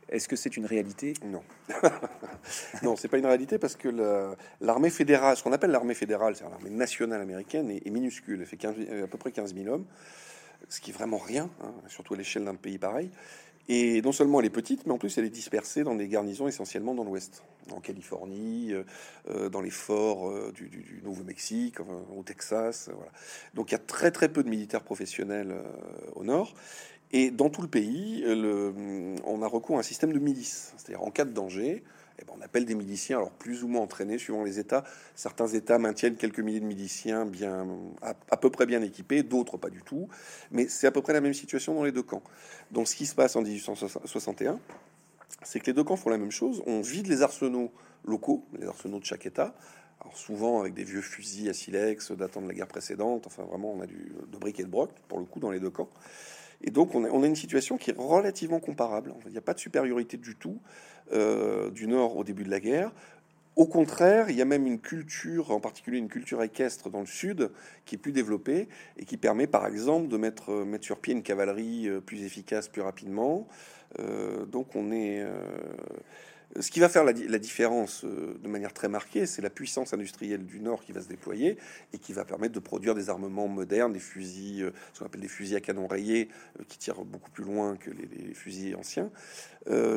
[0.09, 1.15] est-ce que c'est une réalité?
[1.25, 1.43] Non.
[2.83, 6.45] non, c'est pas une réalité parce que l'armée fédérale, ce qu'on appelle l'armée fédérale, c'est
[6.45, 8.41] l'armée nationale américaine, est, minuscule.
[8.41, 8.65] Elle fait
[9.03, 9.87] à peu près 15 000 hommes,
[10.69, 13.11] ce qui est vraiment rien, hein, surtout à l'échelle d'un pays pareil.
[13.69, 16.47] Et non seulement elle est petite, mais en plus elle est dispersée dans des garnisons
[16.47, 18.85] essentiellement dans l'Ouest, en Californie, euh,
[19.31, 22.91] euh, dans les forts euh, du, Nouveau-Mexique, au Texas.
[22.95, 23.11] Voilà.
[23.55, 25.55] Donc il y a très très peu de militaires professionnels
[26.15, 26.55] au Nord.
[27.13, 28.25] Et dans tout le pays,
[29.25, 30.75] on a recours à un système de milices.
[30.77, 31.85] C'est-à-dire en cas de danger,
[32.19, 34.85] eh ben, on appelle des miliciens, alors plus ou moins entraînés suivant les États.
[35.15, 37.67] Certains États maintiennent quelques milliers de miliciens bien,
[38.03, 40.09] à, peu près bien équipés, d'autres pas du tout.
[40.51, 42.23] Mais c'est à peu près la même situation dans les deux camps.
[42.71, 44.61] Donc ce qui se passe en 1861,
[45.43, 46.63] c'est que les deux camps font la même chose.
[46.67, 47.73] On vide les arsenaux
[48.05, 49.55] locaux, les arsenaux de chaque État.
[50.01, 53.27] Alors souvent avec des vieux fusils à silex datant de la guerre précédente.
[53.27, 55.61] Enfin vraiment, on a du de briques et de broc pour le coup dans les
[55.61, 55.89] deux camps.
[56.63, 59.15] Et donc, on a, une situation qui est relativement comparable.
[59.27, 60.59] Il n'y a pas de supériorité du tout
[61.13, 62.93] euh, du Nord au début de la guerre.
[63.57, 67.07] Au contraire, il y a même une culture, en particulier une culture équestre dans le
[67.07, 67.51] Sud,
[67.85, 71.23] qui est plus développée et qui permet, par exemple, de mettre, mettre sur pied une
[71.23, 73.47] cavalerie euh, plus efficace, plus rapidement.
[74.01, 75.25] Euh, donc, on est
[76.61, 80.47] ce qui va faire la, différence euh, de manière très marquée, c'est la puissance industrielle
[80.47, 81.59] du Nord qui va se déployer
[81.93, 85.21] et qui va permettre de produire des armements modernes, des fusils, euh, ce qu'on appelle
[85.21, 86.29] des fusils à canon rayé,
[86.61, 89.11] euh, qui tirent beaucoup plus loin que les, fusils anciens,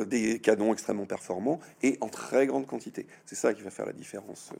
[0.06, 3.06] des canons extrêmement performants et en très grande quantité.
[3.26, 4.52] C'est ça qui va faire la différence,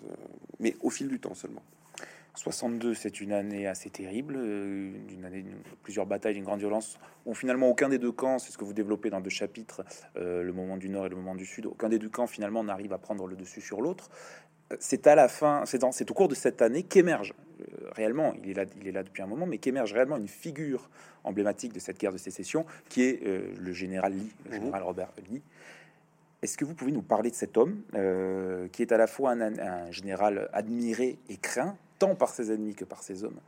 [0.60, 1.62] mais au fil du temps seulement.
[2.38, 5.44] 62, c'est une année assez terrible, euh, une année
[5.82, 8.72] plusieurs batailles, d'une grande violence, où finalement aucun des deux camps, c'est ce que vous
[8.72, 9.84] développez dans deux chapitres,
[10.16, 12.62] euh, le moment du Nord et le moment du Sud, aucun des deux camps finalement
[12.62, 14.08] n'arrive à prendre le dessus sur l'autre.
[14.72, 17.34] Euh, c'est à la fin, c'est au cours de cette année qu'émerge
[17.96, 20.88] réellement, il est là, il est là depuis un moment, mais qu'émerge réellement une figure
[21.24, 24.62] emblématique de cette guerre de sécession, qui est le général Lee, le mhm.
[24.62, 25.42] général Robert Lee.
[26.40, 27.82] Est-ce que vous pouvez nous parler de cet homme
[28.70, 32.84] qui est à la fois un général admiré et craint, tant par ses ennemis que
[32.84, 33.40] par ses hommes.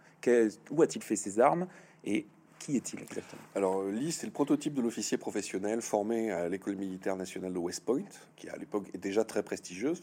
[0.70, 1.66] Où a-t-il fait ses armes
[2.04, 2.26] et
[2.58, 3.40] qui est-il exactement?
[3.54, 7.84] Alors, Lee, c'est le prototype de l'officier professionnel formé à l'école militaire nationale de West
[7.84, 8.04] Point,
[8.36, 10.00] qui à l'époque est déjà très prestigieuse.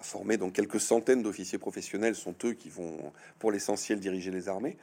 [0.00, 4.48] A formé donc quelques centaines d'officiers professionnels, sont eux qui vont pour l'essentiel diriger les
[4.48, 4.76] armées.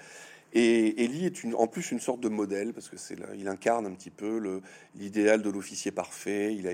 [0.57, 3.91] Et, Lee est en plus une sorte de modèle parce que c'est il incarne un
[3.91, 4.61] petit peu
[4.95, 6.55] l'idéal de l'officier parfait.
[6.55, 6.71] Il a,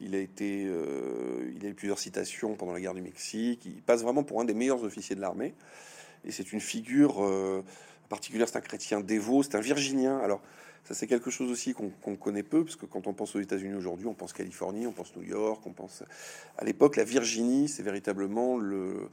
[0.00, 3.66] il a été, euh, il a eu plusieurs citations pendant la guerre du Mexique.
[3.66, 5.52] Il passe vraiment pour un des meilleurs officiers de l'armée.
[6.24, 7.62] Et c'est une figure euh,
[8.08, 8.48] particulière.
[8.48, 9.42] C'est un chrétien dévot.
[9.42, 10.18] C'est un Virginien.
[10.18, 10.40] Alors
[10.88, 13.74] ça, c'est quelque chose aussi qu'on connaît peu, parce que quand on pense aux États-Unis
[13.74, 16.02] aujourd'hui, on pense Californie, on pense New York, on pense.
[16.56, 19.10] À l'époque, la Virginie, c'est véritablement le,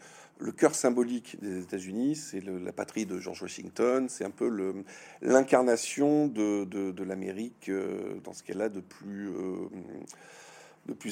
[0.56, 4.74] cœur symbolique des États-Unis, c'est la patrie de George Washington, c'est un peu
[5.22, 9.28] l'incarnation de, l'Amérique euh, dans ce qu'elle a de plus.
[9.28, 9.68] Euh,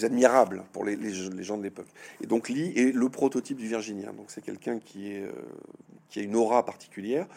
[0.03, 1.87] admirable pour les, gens de l'époque.
[2.21, 4.13] Et donc Lee est le prototype du Virginien.
[4.13, 5.31] Donc c'est quelqu'un qui, euh,
[6.09, 7.27] qui a une aura particulière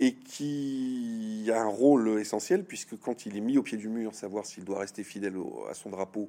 [0.00, 4.14] et qui a un rôle essentiel, puisque quand il est mis au pied du mur,
[4.14, 5.34] savoir s'il doit rester fidèle
[5.68, 6.28] à son drapeau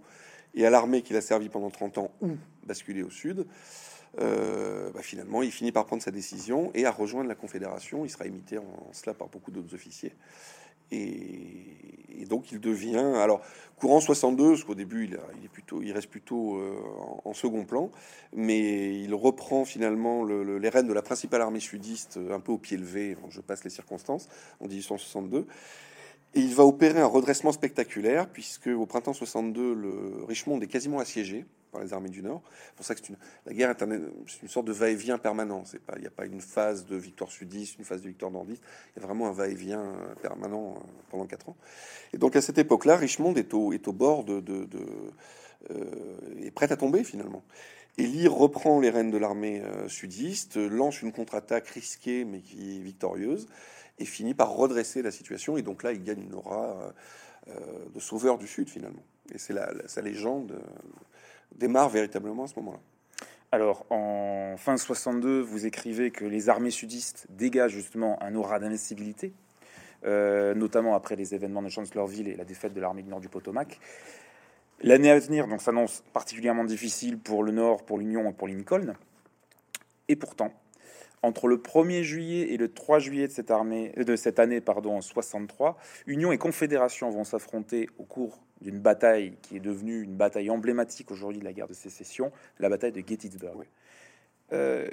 [0.55, 2.31] et à l'armée qu'il a servi pendant 30 ans ou
[2.65, 3.45] basculer au sud,
[4.19, 8.05] euh, bah, finalement, il finit par prendre sa décision et à rejoindre la Confédération.
[8.05, 10.13] Il sera imité en cela par beaucoup d'autres officiers.
[10.91, 13.41] Et, donc il devient alors
[13.77, 16.77] courant 62, parce qu'au début il, est plutôt, il reste plutôt euh,
[17.25, 17.89] en, second plan,
[18.35, 22.57] mais il reprend finalement les rênes de la principale armée sudiste euh, un peu au
[22.57, 23.17] pied levé.
[23.29, 24.27] Je passe les circonstances
[24.59, 25.47] en 1862.
[26.35, 30.99] Et il va opérer un redressement spectaculaire, puisque au printemps 62, le Richmond est quasiment
[30.99, 32.41] assiégé par les armées du Nord.
[32.67, 35.63] C'est pour ça que une, la guerre est, une sorte de va-et-vient permanent.
[35.95, 38.63] Il n'y a pas une phase de victoire sudiste, une phase de victoire nordiste.
[38.95, 40.79] Il y a vraiment un va-et-vient euh, permanent euh,
[41.09, 41.57] pendant quatre ans.
[42.13, 44.85] Et donc à cette époque-là, Richmond est au, est bord de, de, de
[45.71, 47.43] euh, est prêt à tomber finalement.
[47.97, 53.47] Lee reprend les rênes de l'armée sudiste, lance une contre-attaque risquée mais qui est victorieuse,
[53.97, 55.57] et finit par redresser la situation.
[55.57, 56.93] Et donc là, il gagne une aura
[57.45, 59.03] de sauveur du Sud finalement.
[59.33, 59.53] Et c'est
[59.87, 60.61] sa légende
[61.55, 62.79] démarre véritablement à ce moment-là.
[63.51, 69.33] Alors, en fin 62, vous écrivez que les armées sudistes dégagent justement un aura d'invincibilité,
[70.05, 73.29] euh, notamment après les événements de Chancellorsville et la défaite de l'armée du Nord du
[73.29, 73.79] Potomac.
[74.81, 78.93] L'année à venir donc s'annonce particulièrement difficile pour le Nord, pour l'Union et pour Lincoln.
[80.07, 80.53] Et pourtant,
[81.21, 84.97] entre le 1er juillet et le 3 juillet de cette, armée, de cette année pardon,
[84.97, 90.15] en 63, Union et Confédération vont s'affronter au cours d'une bataille qui est devenue une
[90.15, 93.65] bataille emblématique aujourd'hui de la guerre de sécession, la bataille de Gettysburg.
[94.51, 94.89] Euh,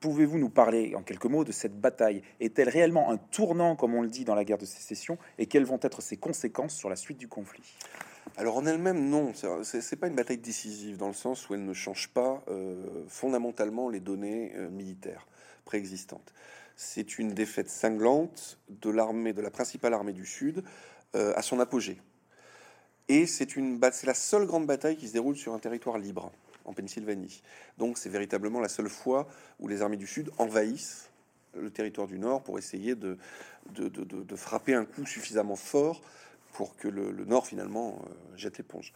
[0.00, 2.22] pouvez-vous nous parler en quelques mots de cette bataille?
[2.40, 5.64] Est-elle réellement un tournant, comme on le dit dans la guerre de sécession, et quelles
[5.64, 7.62] vont être ses conséquences sur la suite du conflit?
[8.36, 9.32] Alors en elle-même, non,
[9.62, 13.88] c'est pas une bataille décisive dans le sens où elle ne change pas euh, fondamentalement
[13.88, 15.26] les données euh, militaires
[15.64, 16.32] préexistantes.
[16.76, 20.64] C'est une défaite cinglante de l'armée, de la principale armée du Sud,
[21.14, 22.00] à son apogée.
[23.08, 23.56] Et c'est
[24.04, 26.32] la seule grande bataille qui se déroule sur un territoire libre,
[26.64, 27.42] en Pennsylvanie.
[27.78, 29.28] Donc c'est véritablement la seule fois
[29.60, 31.10] où les armées du Sud envahissent
[31.54, 33.16] le territoire du Nord pour essayer de,
[34.36, 36.00] frapper un coup suffisamment fort
[36.52, 38.92] pour que le, Nord finalement euh, jette l'éponge.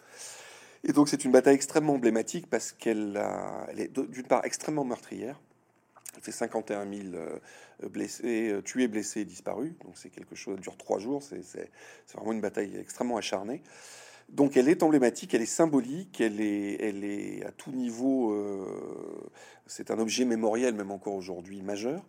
[0.85, 3.21] Et donc c'est une bataille extrêmement emblématique parce qu'elle
[3.69, 5.39] elle est d'une part extrêmement meurtrière.
[6.21, 7.39] Fait 51 000 euh,
[7.89, 9.73] blessés, euh, tués, blessés, disparus.
[9.85, 11.23] Donc c'est quelque chose, qui dure trois jours.
[11.23, 11.71] C'est
[12.15, 13.63] vraiment une bataille extrêmement acharnée.
[14.29, 18.37] Donc elle est emblématique, elle est symbolique, elle est, elle est à tout niveau.
[19.67, 22.05] c'est un objet mémoriel, même encore aujourd'hui majeur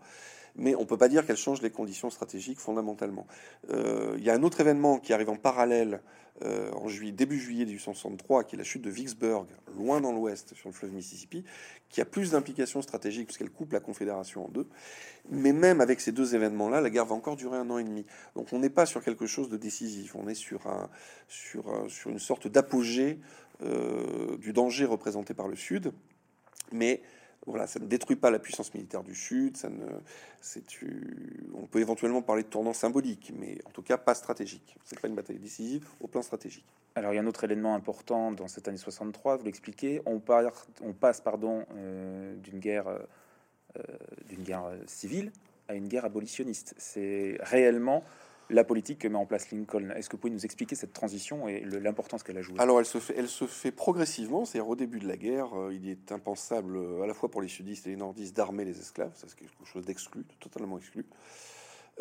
[0.55, 3.27] mais on ne peut pas dire qu'elle change les conditions stratégiques fondamentalement.
[3.69, 6.01] Euh, il y a un autre événement qui arrive en parallèle
[6.43, 10.53] euh, en juillet, début juillet 1863, qui est la chute de Vicksburg, loin dans l'ouest,
[10.55, 11.43] sur le fleuve Mississippi,
[11.89, 14.67] qui a plus d'implications stratégiques puisqu'elle coupe la Confédération en deux.
[15.29, 18.05] Mais même avec ces deux événements-là, la guerre va encore durer un an et demi.
[18.35, 20.89] Donc on n'est pas sur quelque chose de décisif, on est sur, un,
[21.27, 23.19] sur, sur une sorte d'apogée
[23.61, 25.91] euh, du danger représenté par le Sud.
[26.71, 27.01] Mais
[27.45, 29.57] voilà, ça ne détruit pas la puissance militaire du Sud.
[29.57, 29.85] Ça ne,
[31.53, 34.75] on peut éventuellement parler de tournant symbolique, mais en tout cas pas stratégique.
[34.83, 36.65] C'est pas une bataille décisive au plan stratégique.
[36.95, 40.01] Alors il y a un autre élément important dans cette année 63, vous l'expliquez.
[40.05, 40.21] On,
[40.81, 43.81] on passe pardon euh, d'une guerre, euh,
[44.27, 45.31] d'une guerre civile
[45.67, 46.73] à une guerre abolitionniste.
[46.77, 48.03] C'est réellement
[48.49, 49.91] la politique que met en place Lincoln.
[49.91, 52.59] Est-ce que vous pouvez nous expliquer cette transition et l'importance qu'elle a jouée?
[52.59, 54.45] Alors, elle se fait, elle se fait progressivement.
[54.45, 57.41] C'est au début de la guerre, euh, il est impensable euh, à la fois pour
[57.41, 59.11] les sudistes et les nordistes d'armer les esclaves.
[59.15, 61.05] C'est quelque chose d'exclu, totalement exclu.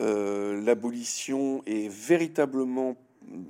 [0.01, 2.97] Euh, l'abolition est véritablement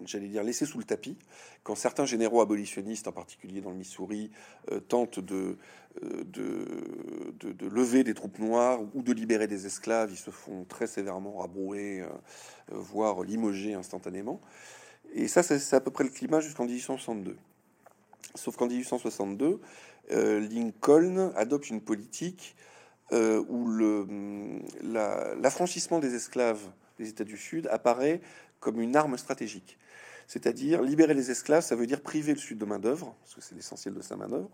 [0.04, 1.16] j'allais dire, laissé sous le tapis.
[1.62, 4.30] Quand certains généraux abolitionnistes, en particulier dans le Missouri,
[4.70, 5.56] euh, tentent euh,
[6.02, 6.54] de,
[7.40, 11.38] de, lever des troupes noires ou de libérer des esclaves, ils se font très sévèrement
[11.38, 12.08] rabrouer, euh,
[12.70, 14.40] voire limoger instantanément.
[15.14, 17.36] Et ça, c'est à peu près le climat jusqu'en 1862.
[18.34, 19.60] Sauf qu'en 1862,
[20.10, 22.56] Lincoln adopte une politique
[23.10, 23.70] où
[24.82, 26.60] l'affranchissement des esclaves
[26.98, 28.20] des États du Sud apparaît
[28.60, 29.78] comme une arme stratégique.
[30.26, 33.40] C'est-à-dire libérer les esclaves, ça veut dire priver le Sud de main d'œuvre, parce que
[33.40, 34.50] c'est l'essentiel de sa main d'œuvre.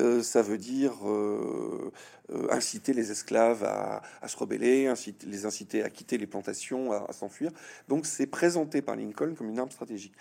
[0.00, 1.92] Euh, ça veut dire euh,
[2.30, 7.12] euh, inciter les esclaves à, se rebeller, inciter, les inciter à quitter les plantations, à,
[7.12, 7.52] s'enfuir.
[7.86, 10.14] Donc c'est présenté par Lincoln comme une arme stratégique.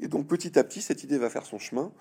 [0.00, 1.92] Et donc petit à petit, cette idée va faire son chemin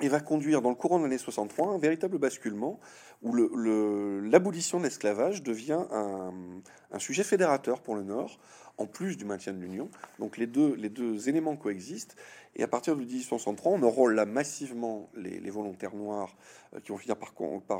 [0.00, 2.78] et va conduire dans le courant de l'année 63 un véritable basculement
[3.22, 8.38] où l'abolition de l'esclavage devient un, sujet fédérateur pour le Nord
[8.76, 9.90] en plus du maintien de l'Union.
[10.18, 12.16] Donc les deux, éléments coexistent.
[12.54, 16.36] Et à partir de 1863, on enrôle là massivement les, volontaires noirs
[16.74, 17.32] euh, qui vont finir par,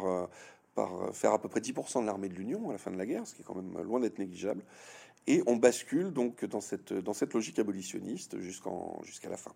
[0.07, 0.27] euh,
[0.75, 3.07] par faire à peu près 10% de l'armée de l'Union à la fin de la
[3.07, 4.63] guerre, ce qui est quand même loin d'être négligeable.
[5.29, 6.91] Et on bascule donc dans cette,
[7.35, 9.53] logique abolitionniste jusqu'à la fin.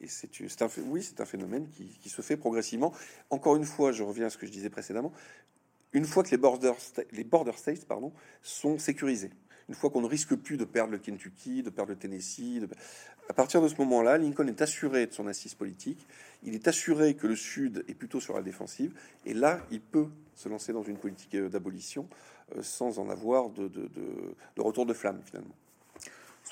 [0.00, 2.92] Et c'est, un, oui, c'est un phénomène qui, se fait progressivement.
[3.30, 5.12] Encore une fois, je reviens à ce que je disais précédemment.
[5.92, 6.72] Une fois que les border,
[7.12, 9.30] les border states pardon, sont sécurisés,
[9.68, 12.62] une fois qu'on ne risque plus de perdre le Kentucky, de perdre le Tennessee.
[13.28, 16.06] À partir de ce moment-là, Lincoln est assuré de son assise politique,
[16.42, 18.94] il est assuré que le Sud est plutôt sur la défensive,
[19.26, 22.08] et là, il peut se lancer dans une politique euh, d'abolition
[22.56, 25.54] euh, sans en avoir de, de retour de flamme, finalement.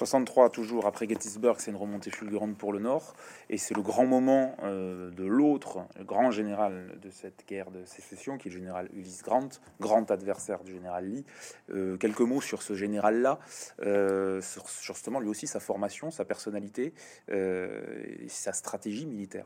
[0.01, 3.13] 63, toujours après Gettysburg, c'est une remontée fulgurante pour le Nord,
[3.51, 8.39] et c'est le grand moment euh, de l'autre grand général de cette guerre de sécession,
[8.39, 11.27] qui est le général Ulysse Grant, grand adversaire du général Lee.
[11.69, 13.41] Euh, quelques mots sur ce général-là,
[13.83, 16.95] euh, sur, justement lui aussi sa formation, sa personnalité,
[17.29, 19.45] et sa stratégie militaire.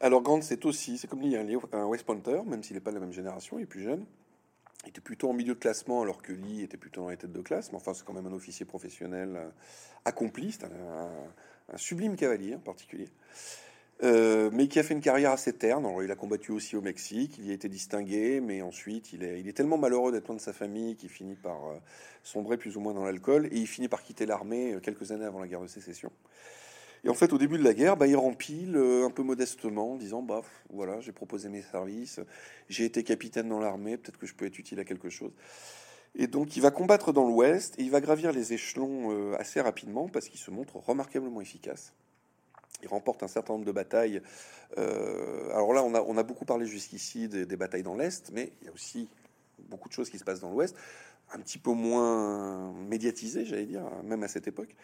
[0.00, 1.36] Alors Grant, c'est aussi, c'est comme Lee,
[1.72, 4.06] un West Pointer, même s'il n'est pas de la même génération, il est plus jeune.
[4.86, 7.42] Était plutôt en milieu de classement, alors que Lee était plutôt dans les têtes de
[7.42, 7.70] classe.
[7.70, 9.48] Mais enfin, c'est quand même un officier professionnel euh,
[10.04, 10.52] accompli.
[10.52, 13.08] C'est un, sublime cavalier en particulier.
[14.02, 15.86] Euh, mais qui a fait une carrière assez terne.
[16.02, 19.38] Il a combattu aussi au Mexique, il y a été distingué, mais ensuite il est,
[19.40, 21.76] il est tellement malheureux d'être loin de sa famille qu'il finit par euh,
[22.24, 25.38] sombrer plus ou moins dans l'alcool et il finit par quitter l'armée quelques années avant
[25.38, 26.10] la guerre de sécession.
[27.04, 29.92] Et en fait, au début de la guerre, bah, il rempile euh, un peu modestement,
[29.92, 32.20] en disant bah voilà, j'ai proposé mes services,
[32.68, 35.32] j'ai été capitaine dans l'armée, peut-être que je peux être utile à quelque chose.
[36.14, 39.60] Et donc, il va combattre dans l'Ouest et il va gravir les échelons euh, assez
[39.60, 41.92] rapidement parce qu'il se montre remarquablement efficace.
[42.82, 44.20] Il remporte un certain nombre de batailles.
[44.78, 48.66] Euh, alors là, on a, beaucoup parlé jusqu'ici des, des, batailles dans l'Est, mais il
[48.66, 49.08] y a aussi
[49.68, 50.74] beaucoup de choses qui se passent dans l'Ouest,
[51.32, 54.74] un petit peu moins médiatisées, j'allais dire, même à cette époque.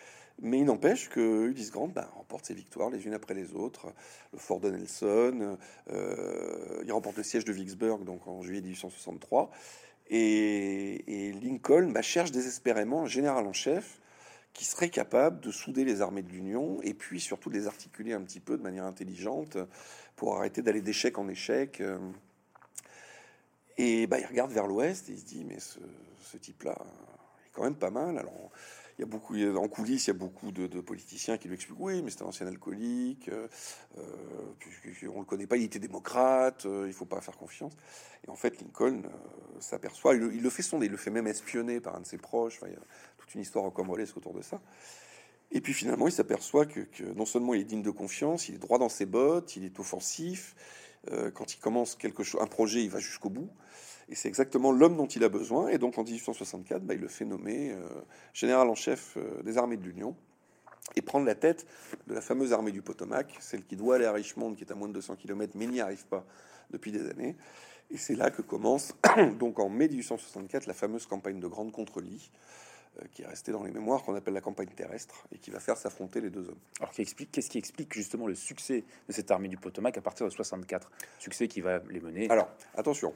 [0.43, 3.93] Mais il n'empêche que Ulysse Grant bah, remporte ses victoires les unes après les autres.
[4.33, 5.57] Le fort de Nelson,
[5.91, 9.51] euh, il remporte le siège de Vicksburg donc en juillet 1863.
[10.09, 14.01] Et, Lincoln bah, cherche désespérément un général en chef
[14.53, 18.13] qui serait capable de souder les armées de l'Union et puis surtout de les articuler
[18.13, 19.57] un petit peu de manière intelligente
[20.17, 21.83] pour arrêter d'aller d'échec en échec.
[23.79, 25.79] Et bah, il regarde vers l'ouest et il se dit mais ce,
[26.27, 26.77] ce type-là
[27.47, 28.19] est quand même pas mal.
[28.19, 28.51] Alors
[28.99, 31.79] il y a beaucoup, en coulisses, il y a beaucoup de, politiciens qui lui expliquent
[31.81, 33.47] oui, mais c'est un ancien alcoolique, euh,
[33.99, 37.75] euh on le connaît pas, il était démocrate, euh, il faut pas faire confiance.
[38.27, 41.81] Et en fait, Lincoln euh, s'aperçoit, il, le fait sonder, il le fait même espionner
[41.81, 42.61] par un de ses proches.
[42.65, 42.81] il y a
[43.19, 44.63] toute une histoire rocambolesque autour de ça.
[45.53, 48.55] Et puis finalement, il s'aperçoit que, que, non seulement il est digne de confiance, il
[48.55, 50.57] est droit dans ses bottes, il est offensif.
[51.35, 53.51] quand il commence quelque chose, un projet, il va jusqu'au bout.
[54.09, 55.69] Et c'est exactement l'homme dont il a besoin.
[55.69, 57.87] Et donc en 1864, bah, il le fait nommer euh,
[58.33, 60.17] général en chef euh, des armées de l'Union
[60.95, 61.67] et prendre la tête
[62.07, 64.77] de la fameuse armée du Potomac, celle qui doit aller à Richmond, qui est à
[64.77, 66.25] moins de 200 km, mais n'y arrive pas
[66.71, 67.37] depuis des années.
[67.91, 68.95] Et c'est là que commence,
[69.39, 72.31] donc en mai 1864, la fameuse campagne de Grande contre Lee,
[73.01, 75.61] euh, qui est restée dans les mémoires, qu'on appelle la campagne terrestre, et qui va
[75.61, 76.59] faire s'affronter les deux hommes.
[76.81, 80.31] Alors, qu'est-ce qui explique justement le succès de cette armée du Potomac à partir de
[80.31, 82.29] 64 Succès qui va les mener.
[82.31, 83.13] Alors, attention,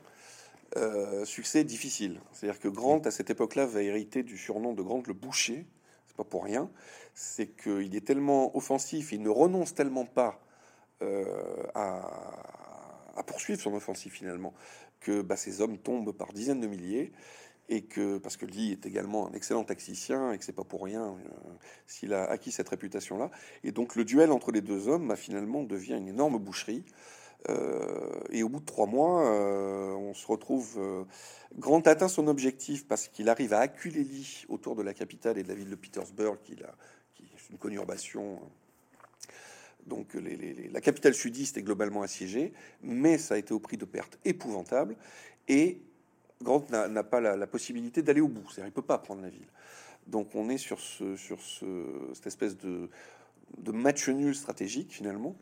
[0.77, 2.21] euh, succès difficile.
[2.33, 5.67] C'est-à-dire que Grant, à cette époque-là, va hériter du surnom de Grant le boucher.
[6.07, 6.71] C'est pas pour rien.
[7.13, 10.41] C'est qu'il est tellement offensif, il ne renonce tellement pas
[11.03, 11.25] euh,
[11.75, 14.55] à, poursuivre son offensive finalement,
[15.01, 17.13] que bah, ces hommes tombent par dizaines de milliers.
[17.69, 20.83] Et que, parce que Lee est également un excellent taxicien et que c'est pas pour
[20.83, 21.15] rien euh,
[21.87, 23.31] s'il a acquis cette réputation-là.
[23.63, 26.85] Et donc le duel entre les deux hommes, bah, finalement, devient une énorme boucherie.
[27.49, 30.77] Euh, et au bout de trois mois, euh, on se retrouve.
[30.79, 31.05] Euh,
[31.57, 35.43] Grant atteint son objectif parce qu'il arrive à acculer Lee autour de la capitale et
[35.43, 38.41] de la ville de Petersburg, qui, est une conurbation.
[39.87, 40.15] Donc
[40.73, 44.95] la capitale sudiste est globalement assiégée, mais ça a été au prix de pertes épouvantables.
[45.49, 45.81] Et
[46.41, 49.49] Grant n'a pas la, possibilité d'aller au bout, c'est-à-dire il peut pas prendre la ville.
[50.07, 51.65] Donc on est sur, ce, sur ce,
[52.15, 52.89] cette espèce de
[53.73, 55.35] match nul stratégique finalement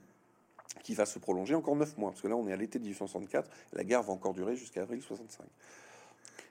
[0.82, 3.50] qui va se prolonger encore neuf mois, parce que là on est à l'été 1864,
[3.72, 5.46] la guerre va encore durer jusqu'à avril 65.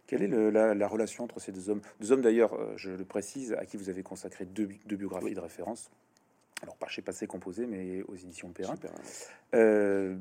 [0.07, 1.82] Quelle est le, la, relation entre ces deux hommes?
[1.99, 5.39] Deux hommes d'ailleurs, euh, je le précise, à qui vous avez consacré deux, biographies de
[5.39, 5.91] référence.
[6.61, 8.76] Alors pas chez Passé Composé, mais aux éditions Perrin.
[9.53, 10.18] Euh,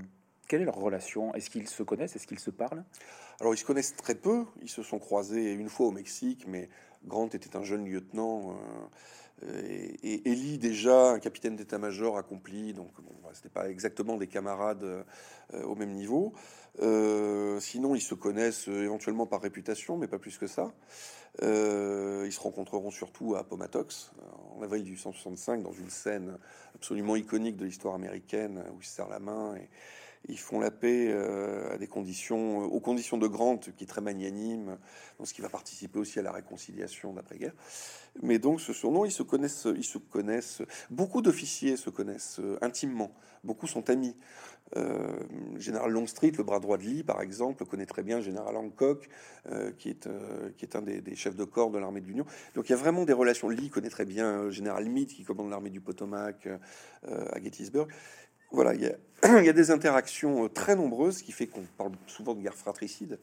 [0.49, 1.33] quelle est leur relation?
[1.35, 2.17] Est-ce qu'ils se connaissent?
[2.17, 2.85] Est-ce qu'ils se parlent?
[3.41, 4.45] Alors ils se connaissent très peu.
[4.61, 6.69] Ils se sont croisés une fois au Mexique, mais
[7.05, 8.51] Grant était un jeune lieutenant.
[8.51, 8.55] Euh,
[9.43, 15.63] et, Ellie, déjà, un capitaine d'état-major accompli, donc bon, c'était pas exactement des camarades euh,
[15.65, 16.33] au même niveau.
[16.81, 20.73] Euh, sinon, ils se connaissent euh, éventuellement par réputation, mais pas plus que ça.
[21.43, 24.11] ils se rencontreront surtout à Appomattox
[24.57, 26.39] en avril 1865 dans une scène
[26.75, 29.69] absolument iconique de l'histoire américaine où ils se serrent la main et,
[30.29, 33.87] ils font la paix euh, à des conditions, euh, aux conditions de Grant, qui est
[33.87, 34.77] très magnanime,
[35.23, 37.55] ce qui va participer aussi à la réconciliation d'après-guerre.
[38.23, 40.63] Mais donc, ce surnom, ils se connaissent, ils se connaissent.
[40.91, 43.13] Beaucoup d'officiers se connaissent euh, intimement.
[43.45, 44.17] Beaucoup sont amis.
[45.57, 49.09] général Longstreet, le bras droit de Lee, par exemple, connaît très bien Général Hancock,
[49.79, 52.27] qui est un des, des, chefs de corps de l'armée de l'Union.
[52.57, 53.49] Donc, il y a vraiment des relations.
[53.49, 56.49] Lee connaît très bien Général Meade, qui commande l'armée du Potomac
[57.05, 57.87] à Gettysburg
[58.51, 62.41] voilà, il y, a, des interactions euh, très nombreuses, qui fait qu'on parle souvent de
[62.41, 63.19] guerre fratricide.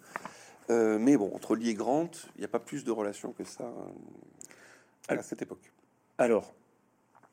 [0.70, 3.44] Euh, mais bon, entre Lee et Grant, il n'y a pas plus de relations que
[3.44, 5.72] ça euh, à cette époque.
[6.18, 6.54] Alors,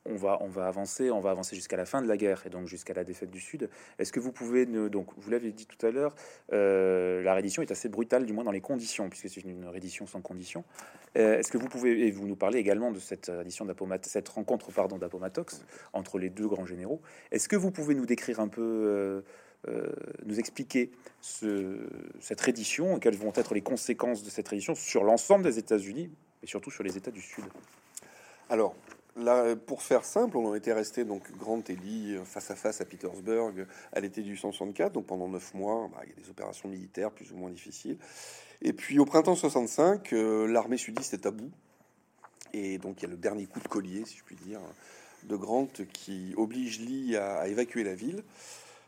[0.05, 2.49] on va, on va avancer, on va avancer jusqu'à la fin de la guerre et
[2.49, 3.69] donc jusqu'à la défaite du Sud.
[3.99, 6.15] Est-ce que vous pouvez, donc vous l'avez dit tout à l'heure,
[6.53, 10.07] euh, la reddition est assez brutale, du moins dans les conditions, puisque c'est une reddition
[10.07, 10.63] sans condition.
[11.17, 13.67] Euh, est-ce que vous pouvez, et vous nous parlez également de cette reddition
[14.03, 17.01] cette rencontre pardon d'Appomattox entre les deux grands généraux.
[17.31, 19.23] Est-ce que vous pouvez nous décrire un peu
[19.67, 19.91] euh,
[20.25, 20.91] nous expliquer
[21.21, 21.87] ce,
[22.19, 26.09] cette reddition et quelles vont être les conséquences de cette reddition sur l'ensemble des États-Unis
[26.41, 27.43] et surtout sur les États du Sud?
[28.49, 28.75] Alors,
[29.17, 32.79] Là, pour faire simple, on en était resté donc Grant et Lee face à face
[32.79, 34.93] à Petersburg à l'été 1864.
[34.93, 37.97] Donc pendant neuf mois, bah, il y a des opérations militaires plus ou moins difficiles.
[38.61, 41.51] Et puis au printemps 65, euh, l'armée sudiste est à bout.
[42.53, 44.59] Et donc il y a le dernier coup de collier, si je puis dire,
[45.23, 48.23] de Grant qui oblige Lee à, évacuer la ville.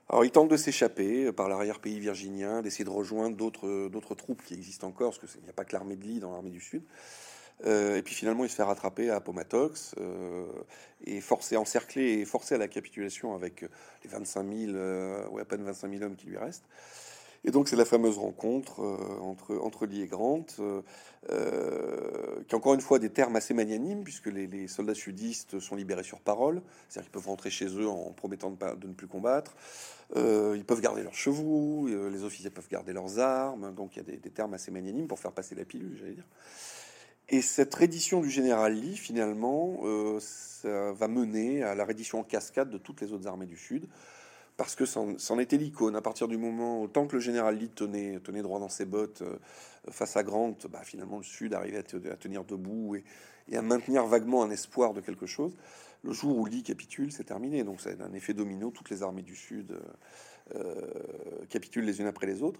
[0.09, 4.87] Alors il tente de s'échapper par l'arrière-pays virginien, d'essayer de rejoindre d'autres troupes qui existent
[4.87, 6.83] encore, parce qu'il n'y a pas que l'armée de Lee dans l'armée du Sud.
[7.65, 10.45] Euh, et puis finalement, il se fait rattraper à Appomattox euh,
[11.05, 13.61] et forcé, encerclé et forcé à la capitulation avec
[14.03, 16.65] les 25 000, euh, ou à peine 25 000 hommes qui lui restent.
[17.45, 18.79] Et donc c'est la fameuse rencontre
[19.21, 20.45] entre, entre Lee et Grant,
[22.47, 26.21] qui encore une fois des termes assez magnanimes, puisque les, soldats sudistes sont libérés sur
[26.21, 29.55] parole, c'est-à-dire qu'ils peuvent rentrer chez eux en promettant de, ne plus combattre,
[30.15, 34.17] ils peuvent garder leurs chevaux, les officiers peuvent garder leurs armes, donc il y a
[34.17, 36.27] des termes assez magnanimes pour faire passer la pilule, j'allais dire.
[37.29, 40.19] Et cette reddition du général Lee, finalement, euh,
[40.63, 43.87] va mener à la reddition en cascade de toutes les autres armées du Sud,
[44.57, 45.95] parce que c'en était l'icône.
[45.95, 49.23] À partir du moment, autant que le général Lee tenait, tenait droit dans ses bottes
[49.23, 49.37] euh,
[49.89, 54.43] face à Grant, bah, finalement, le Sud arrivait à, tenir debout et, à maintenir vaguement
[54.43, 55.55] un espoir de quelque chose.
[56.03, 57.63] Le jour où Lee capitule, c'est terminé.
[57.63, 58.69] Donc, c'est un effet domino.
[58.69, 59.79] Toutes les armées du Sud
[60.55, 60.75] euh,
[61.49, 62.59] capitulent les unes après les autres.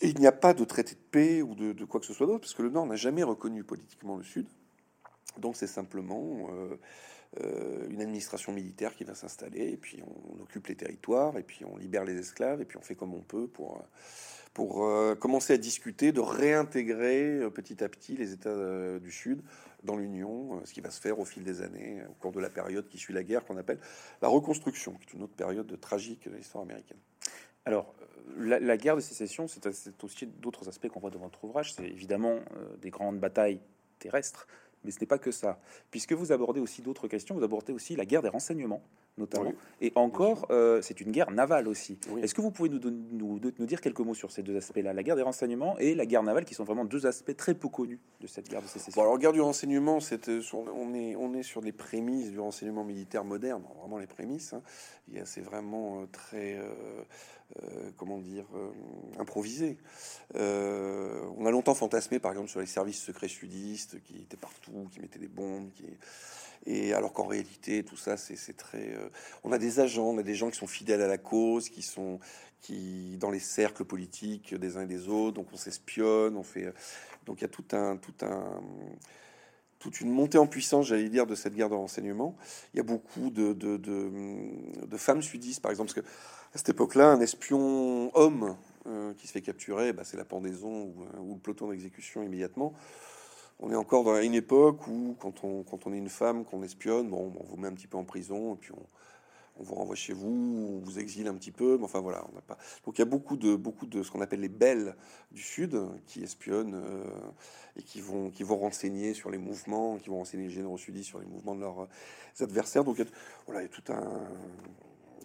[0.00, 2.40] Il n'y a pas de traité de paix ou de, quoi que ce soit d'autre,
[2.40, 4.46] parce que le Nord n'a jamais reconnu politiquement le Sud.
[5.38, 6.76] Donc c'est simplement euh,
[7.40, 11.64] euh, une administration militaire qui va s'installer, et puis on, occupe les territoires, et puis
[11.64, 13.84] on libère les esclaves, et puis on fait comme on peut pour,
[14.54, 19.42] pour euh, commencer à discuter de réintégrer petit à petit les États du Sud
[19.82, 22.50] dans l'Union, ce qui va se faire au fil des années, au cours de la
[22.50, 23.80] période qui suit la guerre, qu'on appelle
[24.22, 26.98] la reconstruction, qui est une autre période tragique de l'histoire américaine.
[27.68, 27.94] Alors,
[28.38, 29.66] la, guerre de sécession, c'est
[30.02, 31.74] aussi d'autres aspects qu'on voit dans votre ouvrage.
[31.74, 33.60] C'est évidemment euh, des grandes batailles
[33.98, 34.46] terrestres,
[34.84, 35.60] mais ce n'est pas que ça.
[35.90, 38.82] Puisque vous abordez aussi d'autres questions, vous abordez aussi la guerre des renseignements,
[39.18, 39.52] notamment.
[39.80, 41.98] Et encore, euh, c'est une guerre navale aussi.
[42.22, 45.02] Est-ce que vous pouvez nous, nous, nous, dire quelques mots sur ces deux aspects-là, la
[45.02, 48.00] guerre des renseignements et la guerre navale, qui sont vraiment deux aspects très peu connus
[48.20, 49.00] de cette guerre de sécession?
[49.02, 50.40] Alors, guerre du renseignement, euh,
[50.74, 54.52] on, est, on est sur les prémices du renseignement militaire moderne, vraiment les prémices.
[54.52, 54.62] Hein.
[55.24, 56.58] C'est vraiment très...
[56.58, 58.44] Euh, comment dire,
[59.18, 59.78] improvisé.
[60.34, 65.00] On a longtemps fantasmé, par exemple, sur les services secrets sudistes qui étaient partout, qui
[65.00, 65.84] mettaient des bombes, qui...
[66.66, 68.96] Et alors qu'en réalité, tout ça, c'est très.
[69.44, 71.82] on a des agents, on a des gens qui sont fidèles à la cause, qui
[71.82, 72.20] sont
[72.60, 75.36] qui dans les cercles politiques des uns et des autres.
[75.36, 76.72] Donc on s'espionne, on fait.
[77.26, 78.60] Donc il y a tout un tout un
[79.78, 82.36] toute une montée en puissance, j'allais dire, de cette guerre de renseignement.
[82.74, 86.12] Il y a beaucoup de, de, de, femmes sudistes, par exemple, parce que
[86.54, 88.56] à cette époque-là, un espion homme
[88.86, 92.74] euh, qui se fait capturer, bah, c'est la pendaison euh, ou le peloton d'exécution immédiatement.
[93.60, 96.62] On est encore dans une époque où, quand on, quand on est une femme, qu'on
[96.62, 98.86] espionne, bon, on vous met un petit peu en prison, et puis on,
[99.58, 102.40] on vous renvoie chez vous, on vous exile un petit peu, mais enfin voilà, on
[102.40, 102.58] pas.
[102.84, 104.94] Donc il y a beaucoup de beaucoup de ce qu'on appelle les belles
[105.32, 107.04] du Sud qui espionnent euh,
[107.76, 111.08] et qui vont qui vont renseigner sur les mouvements, qui vont renseigner les généraux sudistes
[111.08, 111.88] sur les mouvements de leurs
[112.40, 112.84] adversaires.
[112.84, 113.04] Donc
[113.46, 114.28] voilà, il y a tout un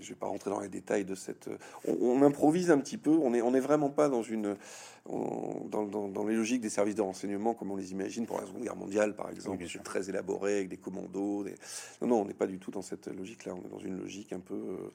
[0.04, 1.50] je vais pas rentrer dans les détails de cette.
[1.88, 3.12] On, improvise un petit peu.
[3.12, 4.56] On n'est on est vraiment pas dans une
[5.06, 8.64] dans, dans, les logiques des services de renseignement comme on les imagine pour la Seconde
[8.64, 11.46] Guerre mondiale, par exemple, oui, très élaboré avec des commandos.
[12.02, 13.54] Non, non, on n'est pas du tout dans cette logique-là.
[13.56, 14.92] On est dans une logique un peu,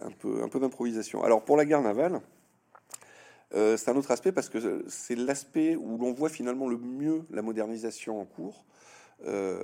[0.00, 1.22] un peu, un peu d'improvisation.
[1.22, 2.20] Alors pour la guerre navale.
[3.54, 7.24] Euh, c'est un autre aspect parce que c'est l'aspect où l'on voit finalement le mieux
[7.30, 8.64] la modernisation en cours
[9.26, 9.60] euh,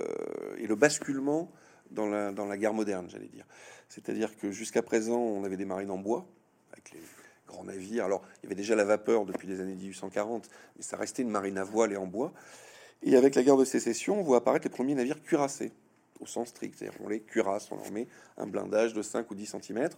[0.57, 1.51] et le basculement
[1.91, 3.45] dans la, guerre moderne, j'allais dire.
[3.89, 6.25] C'est-à-dire que jusqu'à présent, on avait des marines en bois,
[6.71, 7.01] avec les
[7.47, 8.05] grands navires.
[8.05, 11.29] Alors, il y avait déjà la vapeur depuis les années 1840, mais ça restait une
[11.29, 12.31] marine à voile et en bois.
[13.03, 15.71] Et avec la guerre de sécession, on voit apparaître les premiers navires cuirassés,
[16.19, 16.75] au sens strict.
[16.77, 19.89] C'est-à-dire qu'on les cuirasse, on leur met un blindage de 5 ou 10 cm.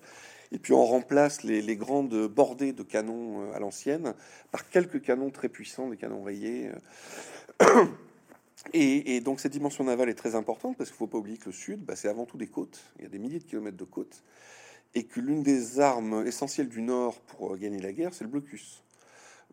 [0.52, 4.14] Et puis on remplace les, grandes bordées de canons euh, à l'ancienne
[4.52, 6.70] par quelques canons très puissants, des canons rayés.
[8.74, 11.48] Et, donc cette dimension navale est très importante parce qu'il ne faut pas oublier que
[11.48, 12.84] le Sud, bah, c'est avant tout des côtes.
[12.98, 14.24] Il y a des milliers de kilomètres de côtes.
[14.96, 18.30] Et que l'une des armes essentielles du Nord pour euh, gagner la guerre, c'est le
[18.30, 18.84] blocus.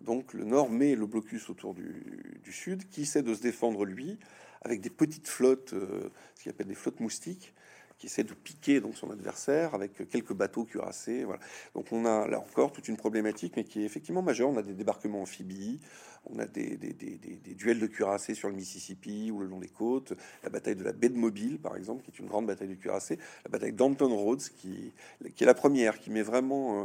[0.00, 4.18] Donc le Nord met le blocus autour du, Sud, qui essaie de se défendre lui,
[4.62, 7.54] avec des petites flottes, euh, ce qu'il appelle des flottes moustiques,
[8.00, 11.22] qui essaie de piquer donc son adversaire avec quelques bateaux cuirassés.
[11.24, 11.40] Voilà.
[11.74, 14.48] Donc on a là encore toute une problématique, mais qui est effectivement majeure.
[14.48, 15.80] On a des débarquements amphibies,
[16.24, 19.68] on a des, des, des, duels de cuirassés sur le Mississippi ou le long des
[19.68, 22.68] côtes, la bataille de la baie de Mobile, par exemple, qui est une grande bataille
[22.68, 24.92] de cuirassés, la bataille d'Anton Rhodes, qui,
[25.36, 26.82] qui est la première, qui met vraiment...
[26.82, 26.84] Euh,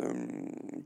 [0.00, 0.14] euh,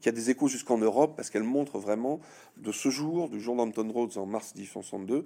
[0.00, 2.18] qui a des échos jusqu'en Europe parce qu'elle montre vraiment
[2.56, 5.24] de ce jour, du jour d'Anton Rhodes en mars 1862,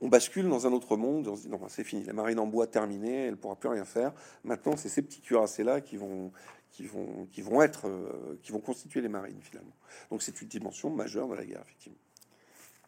[0.00, 1.28] on bascule dans un autre monde.
[1.28, 3.84] On se dit non, c'est fini, la marine en bois terminée, elle pourra plus rien
[3.84, 4.12] faire.
[4.44, 6.32] Maintenant, c'est ces petits cuirassés là qui vont,
[6.70, 9.74] qui vont, qui vont être, euh, qui vont constituer les marines finalement.
[10.10, 11.98] Donc c'est une dimension majeure de la guerre effectivement.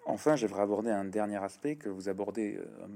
[0.09, 2.87] Enfin, j'aimerais aborder un dernier aspect que vous abordez euh,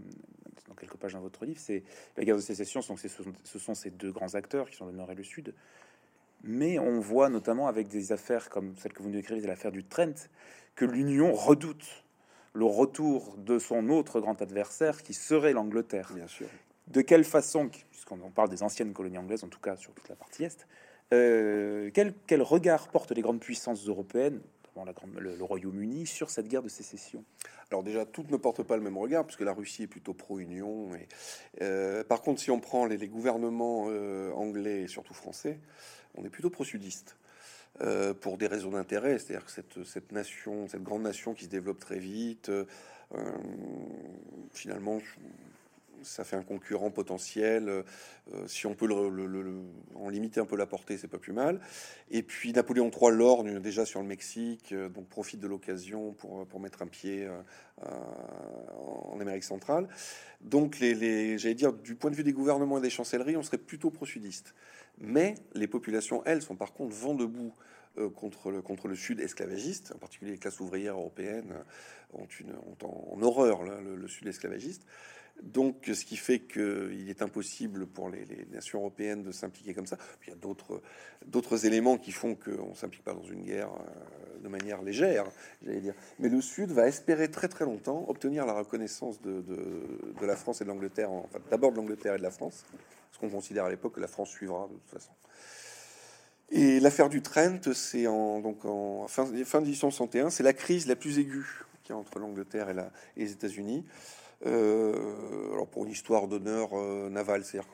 [0.81, 1.85] quelques pages dans votre livre, c'est
[2.17, 2.81] la guerre de sécession.
[2.89, 5.55] Donc ce sont ces deux grands acteurs qui sont le Nord et le Sud.
[6.43, 9.85] Mais on voit notamment avec des affaires comme celle que vous nous décrivez, l'affaire du
[9.85, 10.29] Trent,
[10.75, 12.05] que l'Union redoute
[12.53, 16.13] le retour de son autre grand adversaire qui serait l'Angleterre.
[16.15, 16.49] Bien sûr.
[16.89, 20.17] De quelle façon, puisqu'on parle des anciennes colonies anglaises, en tout cas sur toute la
[20.17, 20.67] partie est,
[21.13, 24.41] euh, quel, quel, regard portent les grandes puissances européennes,
[24.85, 27.25] la grande, le, Royaume-Uni, sur cette guerre de sécession?
[27.71, 30.95] Alors déjà, toutes ne portent pas le même regard, puisque la Russie est plutôt pro-Union.
[30.95, 31.09] Et,
[31.63, 35.61] euh, par contre, si on prend les, gouvernements euh, anglais et surtout français,
[36.15, 37.17] on est plutôt pro-sudiste.
[37.83, 41.49] Euh, pour des raisons d'intérêt, c'est-à-dire que cette, cette, nation, cette grande nation qui se
[41.49, 42.51] développe très vite,
[44.53, 44.99] finalement,
[46.03, 47.69] ça fait un concurrent potentiel.
[47.69, 47.83] Euh,
[48.47, 49.63] si on peut le,
[49.95, 51.61] en limiter un peu la portée, c'est pas plus mal.
[52.11, 56.47] Et puis Napoléon III lorgne déjà sur le Mexique, euh, donc profite de l'occasion pour,
[56.47, 57.91] pour mettre un pied euh,
[59.13, 59.89] en Amérique centrale.
[60.41, 63.59] Donc, les j'allais dire, du point de vue des gouvernements et des chancelleries, on serait
[63.59, 64.55] plutôt pro-sudiste.
[64.99, 67.55] Mais les populations, elles, sont par contre vent debout
[68.15, 71.55] contre, le, contre le sud esclavagiste, en particulier les classes ouvrières européennes
[72.13, 74.87] ont, une, en, horreur le, sud esclavagiste.
[75.43, 79.97] Donc, ce qui fait qu'il est impossible pour les, nations européennes de s'impliquer comme ça.
[80.27, 84.39] il y a d'autres, éléments qui font qu'on ne s'implique pas dans une guerre euh,
[84.43, 85.25] de manière légère,
[85.63, 85.95] j'allais dire.
[86.19, 90.61] Mais le Sud va espérer très très longtemps obtenir la reconnaissance de, de, la France
[90.61, 92.67] et de l'Angleterre, enfin d'abord de l'Angleterre et de la France,
[93.09, 95.13] parce qu'on considère à l'époque que la France suivra de toute façon.
[96.51, 100.97] Et l'affaire du Trent, c'est en, donc en fin, fin 1861, c'est la crise la
[100.97, 101.47] plus aiguë
[101.85, 103.85] qui entre l'Angleterre et, la, et les États-Unis.
[104.47, 107.71] Euh, alors pour une histoire d'honneur euh, naval, c'est-à-dire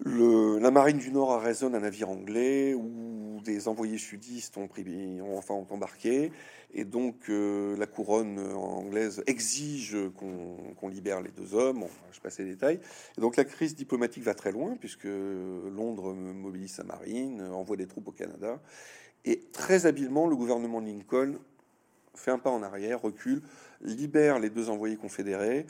[0.00, 5.54] la marine du Nord arraisonne un navire anglais où des envoyés sudistes ont, pris, enfin
[5.54, 6.32] ont embarqué
[6.72, 11.84] et donc euh, la couronne anglaise exige qu'on libère les deux hommes.
[12.10, 12.80] je passe les détails.
[13.16, 17.86] Et donc la crise diplomatique va très loin puisque Londres mobilise sa marine, envoie des
[17.86, 18.60] troupes au Canada
[19.24, 21.38] et très habilement le gouvernement Lincoln
[22.14, 23.42] fait un pas en arrière, recule,
[23.80, 25.66] libère les deux envoyés confédérés,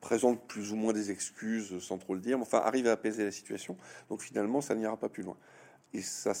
[0.00, 3.24] présente plus ou moins des excuses sans trop le dire, mais enfin arrive à apaiser
[3.24, 3.76] la situation.
[4.08, 5.36] Donc finalement, ça n'ira pas plus loin.
[5.94, 6.32] Et ça,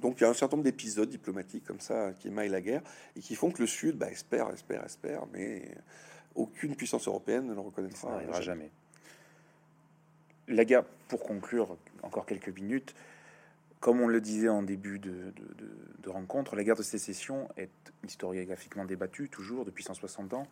[0.00, 2.82] donc il y a un certain nombre d'épisodes diplomatiques comme ça qui émaillent la guerre
[3.14, 5.76] et qui font que le Sud bah, espère, espère, espère, mais
[6.34, 8.08] aucune puissance européenne ne le reconnaîtra.
[8.08, 8.70] Ça n'arrivera jamais.
[10.48, 12.94] La guerre, pour conclure encore quelques minutes,
[13.80, 15.32] comme on le disait en début de,
[16.06, 17.70] rencontre, la guerre de sécession est
[18.04, 20.46] historiographiquement débattue toujours depuis 160 ans.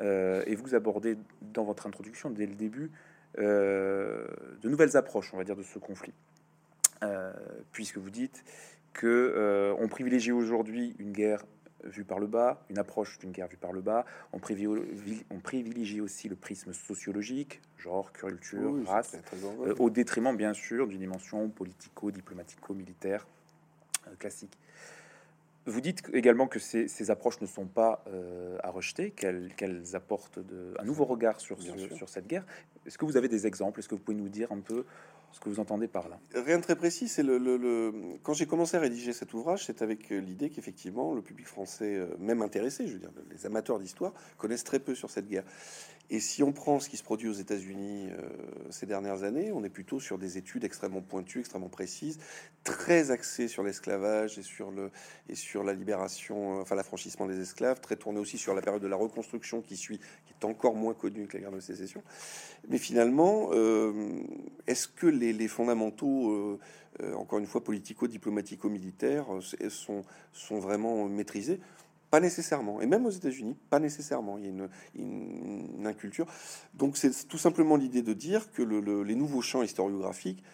[0.00, 2.90] Euh, et vous abordez dans votre introduction, dès le début,
[3.38, 4.26] euh,
[4.62, 6.14] de nouvelles approches, on va dire, de ce conflit.
[7.02, 7.32] Euh,
[7.72, 8.44] puisque vous dites
[8.92, 11.44] que on privilégie aujourd'hui une guerre
[11.84, 14.04] vue par le bas, une approche d'une guerre vue par le bas.
[14.32, 20.54] On privilégie, on privilégie aussi le prisme sociologique, genre, culture, race, euh, au détriment, bien
[20.54, 23.26] sûr, d'une dimension politico, diplomatico, militaire
[24.06, 24.56] euh, classique.
[25.64, 30.74] Vous dites également que ces, approches ne sont pas euh, à rejeter, qu'elles apportent de,
[30.80, 32.44] un nouveau regard sur, sur cette guerre.
[32.84, 33.78] Est-ce que vous avez des exemples?
[33.78, 34.84] Est-ce que vous pouvez nous dire un peu
[35.32, 37.08] ce que vous entendez par là Rien de très précis.
[37.08, 41.46] C'est le, quand j'ai commencé à rédiger cet ouvrage, c'est avec l'idée qu'effectivement le public
[41.46, 45.28] français, euh, même intéressé, je veux dire, les amateurs d'histoire, connaissent très peu sur cette
[45.28, 45.44] guerre.
[46.12, 48.28] Et si on prend ce qui se produit aux États-Unis euh,
[48.70, 52.18] ces dernières années, on est plutôt sur des études extrêmement pointues, extrêmement précises,
[52.64, 54.90] très axées sur l'esclavage et sur le
[55.30, 58.88] et sur la libération, enfin l'affranchissement des esclaves, très tournées aussi sur la période de
[58.88, 62.02] la reconstruction qui suit, qui est encore moins connue que la guerre de sécession.
[62.68, 63.50] Mais finalement,
[64.66, 66.58] est-ce que les, fondamentaux, euh,
[67.02, 71.60] euh, encore une fois, politico-diplomatico-militaires, euh, sont, sont vraiment maîtrisés?
[72.12, 72.82] Pas nécessairement.
[72.82, 74.36] Et même aux États-Unis, pas nécessairement.
[74.36, 76.26] Il y a une, une, inculture.
[76.74, 80.44] Donc c'est tout simplement l'idée de dire que les nouveaux champs historiographiques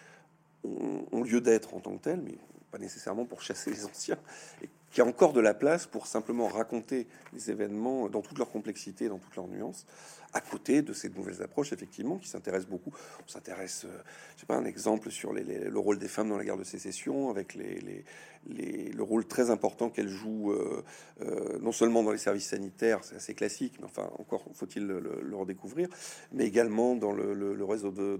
[0.63, 2.37] ont, lieu d'être en tant que tels, mais
[2.71, 4.17] pas nécessairement pour chasser les anciens.
[4.63, 8.37] Et qu'il y a encore de la place pour simplement raconter les événements dans toute
[8.37, 9.85] leur complexité, dans toutes leurs nuances
[10.33, 12.93] à côté de ces nouvelles approches, effectivement, qui s'intéressent beaucoup.
[13.25, 14.01] On s'intéresse, euh,
[14.35, 17.29] je sais pas, un exemple sur le rôle des femmes dans la guerre de sécession,
[17.29, 18.05] avec les,
[18.47, 20.83] le rôle très important qu'elles jouent, euh,
[21.21, 25.35] euh, non seulement dans les services sanitaires, c'est assez classique, mais enfin, encore faut-il le,
[25.35, 25.87] redécouvrir,
[26.31, 28.19] mais également dans le, réseau de,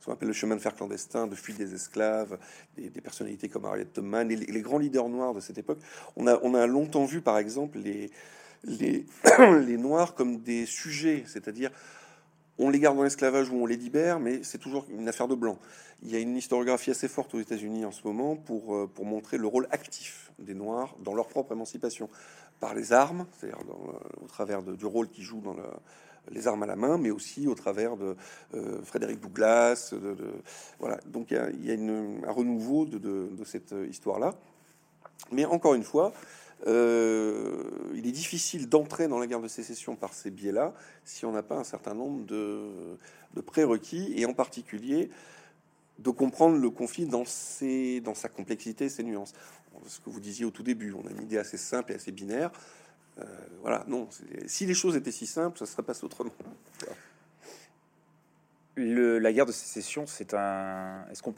[0.00, 2.38] ce qu'on appelle le chemin de fer clandestin, de fuite des esclaves,
[2.76, 5.78] des, personnalités comme Harriet Tubman, et les, les, grands leaders noirs de cette époque.
[6.16, 8.10] On a, on a longtemps vu, par exemple, les
[8.66, 9.06] les,
[9.66, 11.70] les Noirs comme des sujets, c'est-à-dire
[12.58, 15.34] on les garde dans l'esclavage ou on les libère, mais c'est toujours une affaire de
[15.34, 15.58] blanc.
[16.02, 19.04] Il y a une historiographie assez forte aux États-Unis en ce moment pour, euh, pour
[19.04, 22.08] montrer le rôle actif des Noirs dans leur propre émancipation.
[22.58, 23.58] par les armes, c'est-à-dire
[24.22, 25.56] au travers du rôle qu'il joue dans
[26.30, 28.16] les armes à la main, mais aussi au travers de
[28.82, 29.92] Frédéric Douglas.
[29.92, 30.16] De,
[30.80, 34.34] voilà, donc il y a, un renouveau de, cette histoire-là.
[35.32, 36.14] Mais encore une fois,
[36.66, 41.42] il est difficile d'entrer dans la guerre de sécession par ces biais-là si on n'a
[41.42, 42.98] pas un certain nombre de,
[43.42, 45.10] prérequis, et en particulier
[45.98, 49.32] de comprendre le conflit dans, ses, dans sa complexité, ses nuances.
[49.86, 52.12] Ce que vous disiez au tout début, on a une idée assez simple et assez
[52.12, 52.50] binaire.
[53.18, 53.24] Euh,
[53.62, 54.08] voilà, non.
[54.46, 56.32] Si les choses étaient si simples, ça serait pas autrement.
[58.74, 61.06] Le, la guerre de sécession, c'est un.
[61.10, 61.34] Est-ce qu'on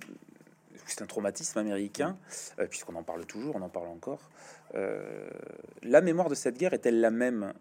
[0.87, 2.17] c'est un traumatisme américain,
[2.59, 4.31] euh, puisqu'on en parle toujours, on en parle encore.
[4.75, 5.29] Euh,
[5.83, 7.53] la mémoire de cette guerre est-elle la même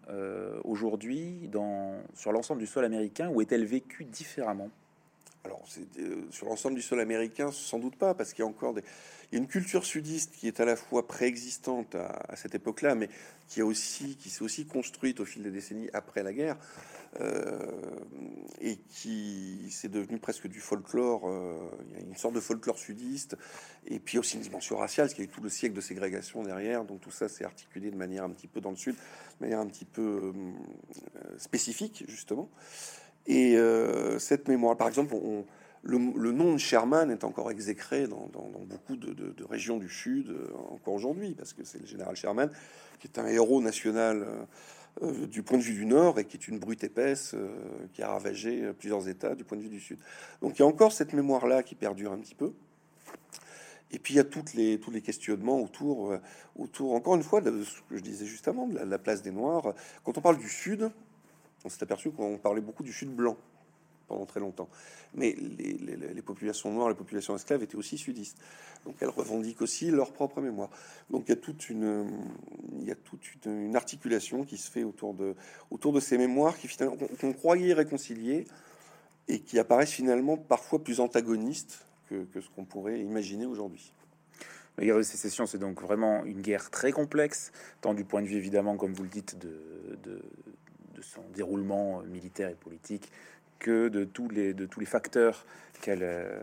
[0.64, 1.50] aujourd'hui
[2.14, 4.70] sur l'ensemble du sol américain ou est-elle vécue différemment?
[5.44, 5.64] Alors,
[5.98, 8.74] euh, sur l'ensemble du sol américain, sans doute pas, parce qu'il y a encore
[9.30, 13.08] une culture sudiste qui est à la fois préexistante à, cette époque-là, mais
[13.46, 16.56] qui a aussi, qui s'est aussi construite au fil des décennies après la guerre,
[17.20, 17.70] euh,
[18.60, 21.28] et qui s'est devenu presque du folklore.
[21.28, 21.56] Euh,
[22.00, 23.36] une sorte de folklore sudiste,
[23.86, 25.80] et puis aussi une dimension raciale, parce qu'il y a eu tout le siècle de
[25.80, 28.96] ségrégation derrière, donc tout ça s'est articulé de manière un petit peu dans le sud,
[28.96, 30.32] de manière un petit peu
[31.38, 32.50] spécifique justement.
[33.28, 35.14] Et euh, cette mémoire, par exemple,
[35.82, 35.98] le,
[36.32, 38.30] nom de Sherman est encore exécré dans,
[38.66, 42.50] beaucoup de, régions du Sud, euh, encore aujourd'hui, parce que c'est le général Sherman
[42.98, 44.26] qui est un héros national
[45.02, 47.36] euh, du point de vue du Nord et qui est une brute épaisse
[47.92, 49.98] qui a ravagé plusieurs États du point de vue du Sud.
[50.40, 52.54] Donc il y a encore cette mémoire-là qui perdure un petit peu.
[53.92, 56.14] Et puis il y a toutes les, tous les questionnements autour,
[56.56, 59.30] autour, encore une fois, de ce que je disais juste avant, de la place des
[59.30, 59.74] Noirs.
[60.02, 60.90] Quand on parle du Sud,
[61.64, 63.36] on s'est aperçu qu'on parlait beaucoup du Sud blanc
[64.08, 64.68] pendant très longtemps.
[65.14, 68.38] Mais les, populations noires, les populations esclaves étaient aussi sudistes.
[68.84, 70.70] Donc elles revendiquent aussi leur propre mémoire.
[71.10, 75.34] Donc il y a toute une, articulation qui se fait autour de,
[75.70, 78.46] autour de ces mémoires qui finalement qu'on croyait réconcilier
[79.28, 83.92] et qui apparaissent finalement parfois plus antagonistes que, ce qu'on pourrait imaginer aujourd'hui.
[84.78, 87.50] La guerre de sécession, c'est donc vraiment une guerre très complexe,
[87.80, 90.22] tant du point de vue évidemment, comme vous le dites, de
[91.02, 93.10] son déroulement militaire et politique
[93.58, 95.44] que de tous les, de tous les facteurs
[95.80, 96.40] qu'elle, euh,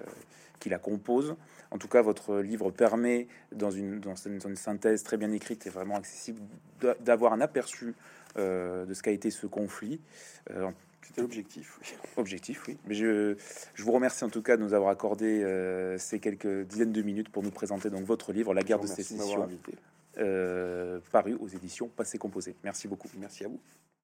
[0.60, 1.36] qui la composent.
[1.72, 5.70] En tout cas, votre livre permet, dans une, dans une, synthèse très bien écrite et
[5.70, 6.42] vraiment accessible,
[7.00, 7.96] d'avoir un aperçu
[8.38, 10.00] euh, de ce qu'a été ce conflit.
[10.52, 10.70] Euh,
[11.02, 11.80] C'était l'objectif.
[12.18, 12.78] Objectif, oui.
[12.86, 13.36] Mais je,
[13.74, 15.44] je, vous remercie en tout cas de nous avoir accordé
[15.98, 19.50] ces quelques dizaines de minutes pour nous présenter donc votre livre, La guerre de sécession,
[21.12, 22.56] paru aux éditions Passé Composé.
[22.64, 23.10] Merci beaucoup.
[23.18, 23.60] Merci à vous.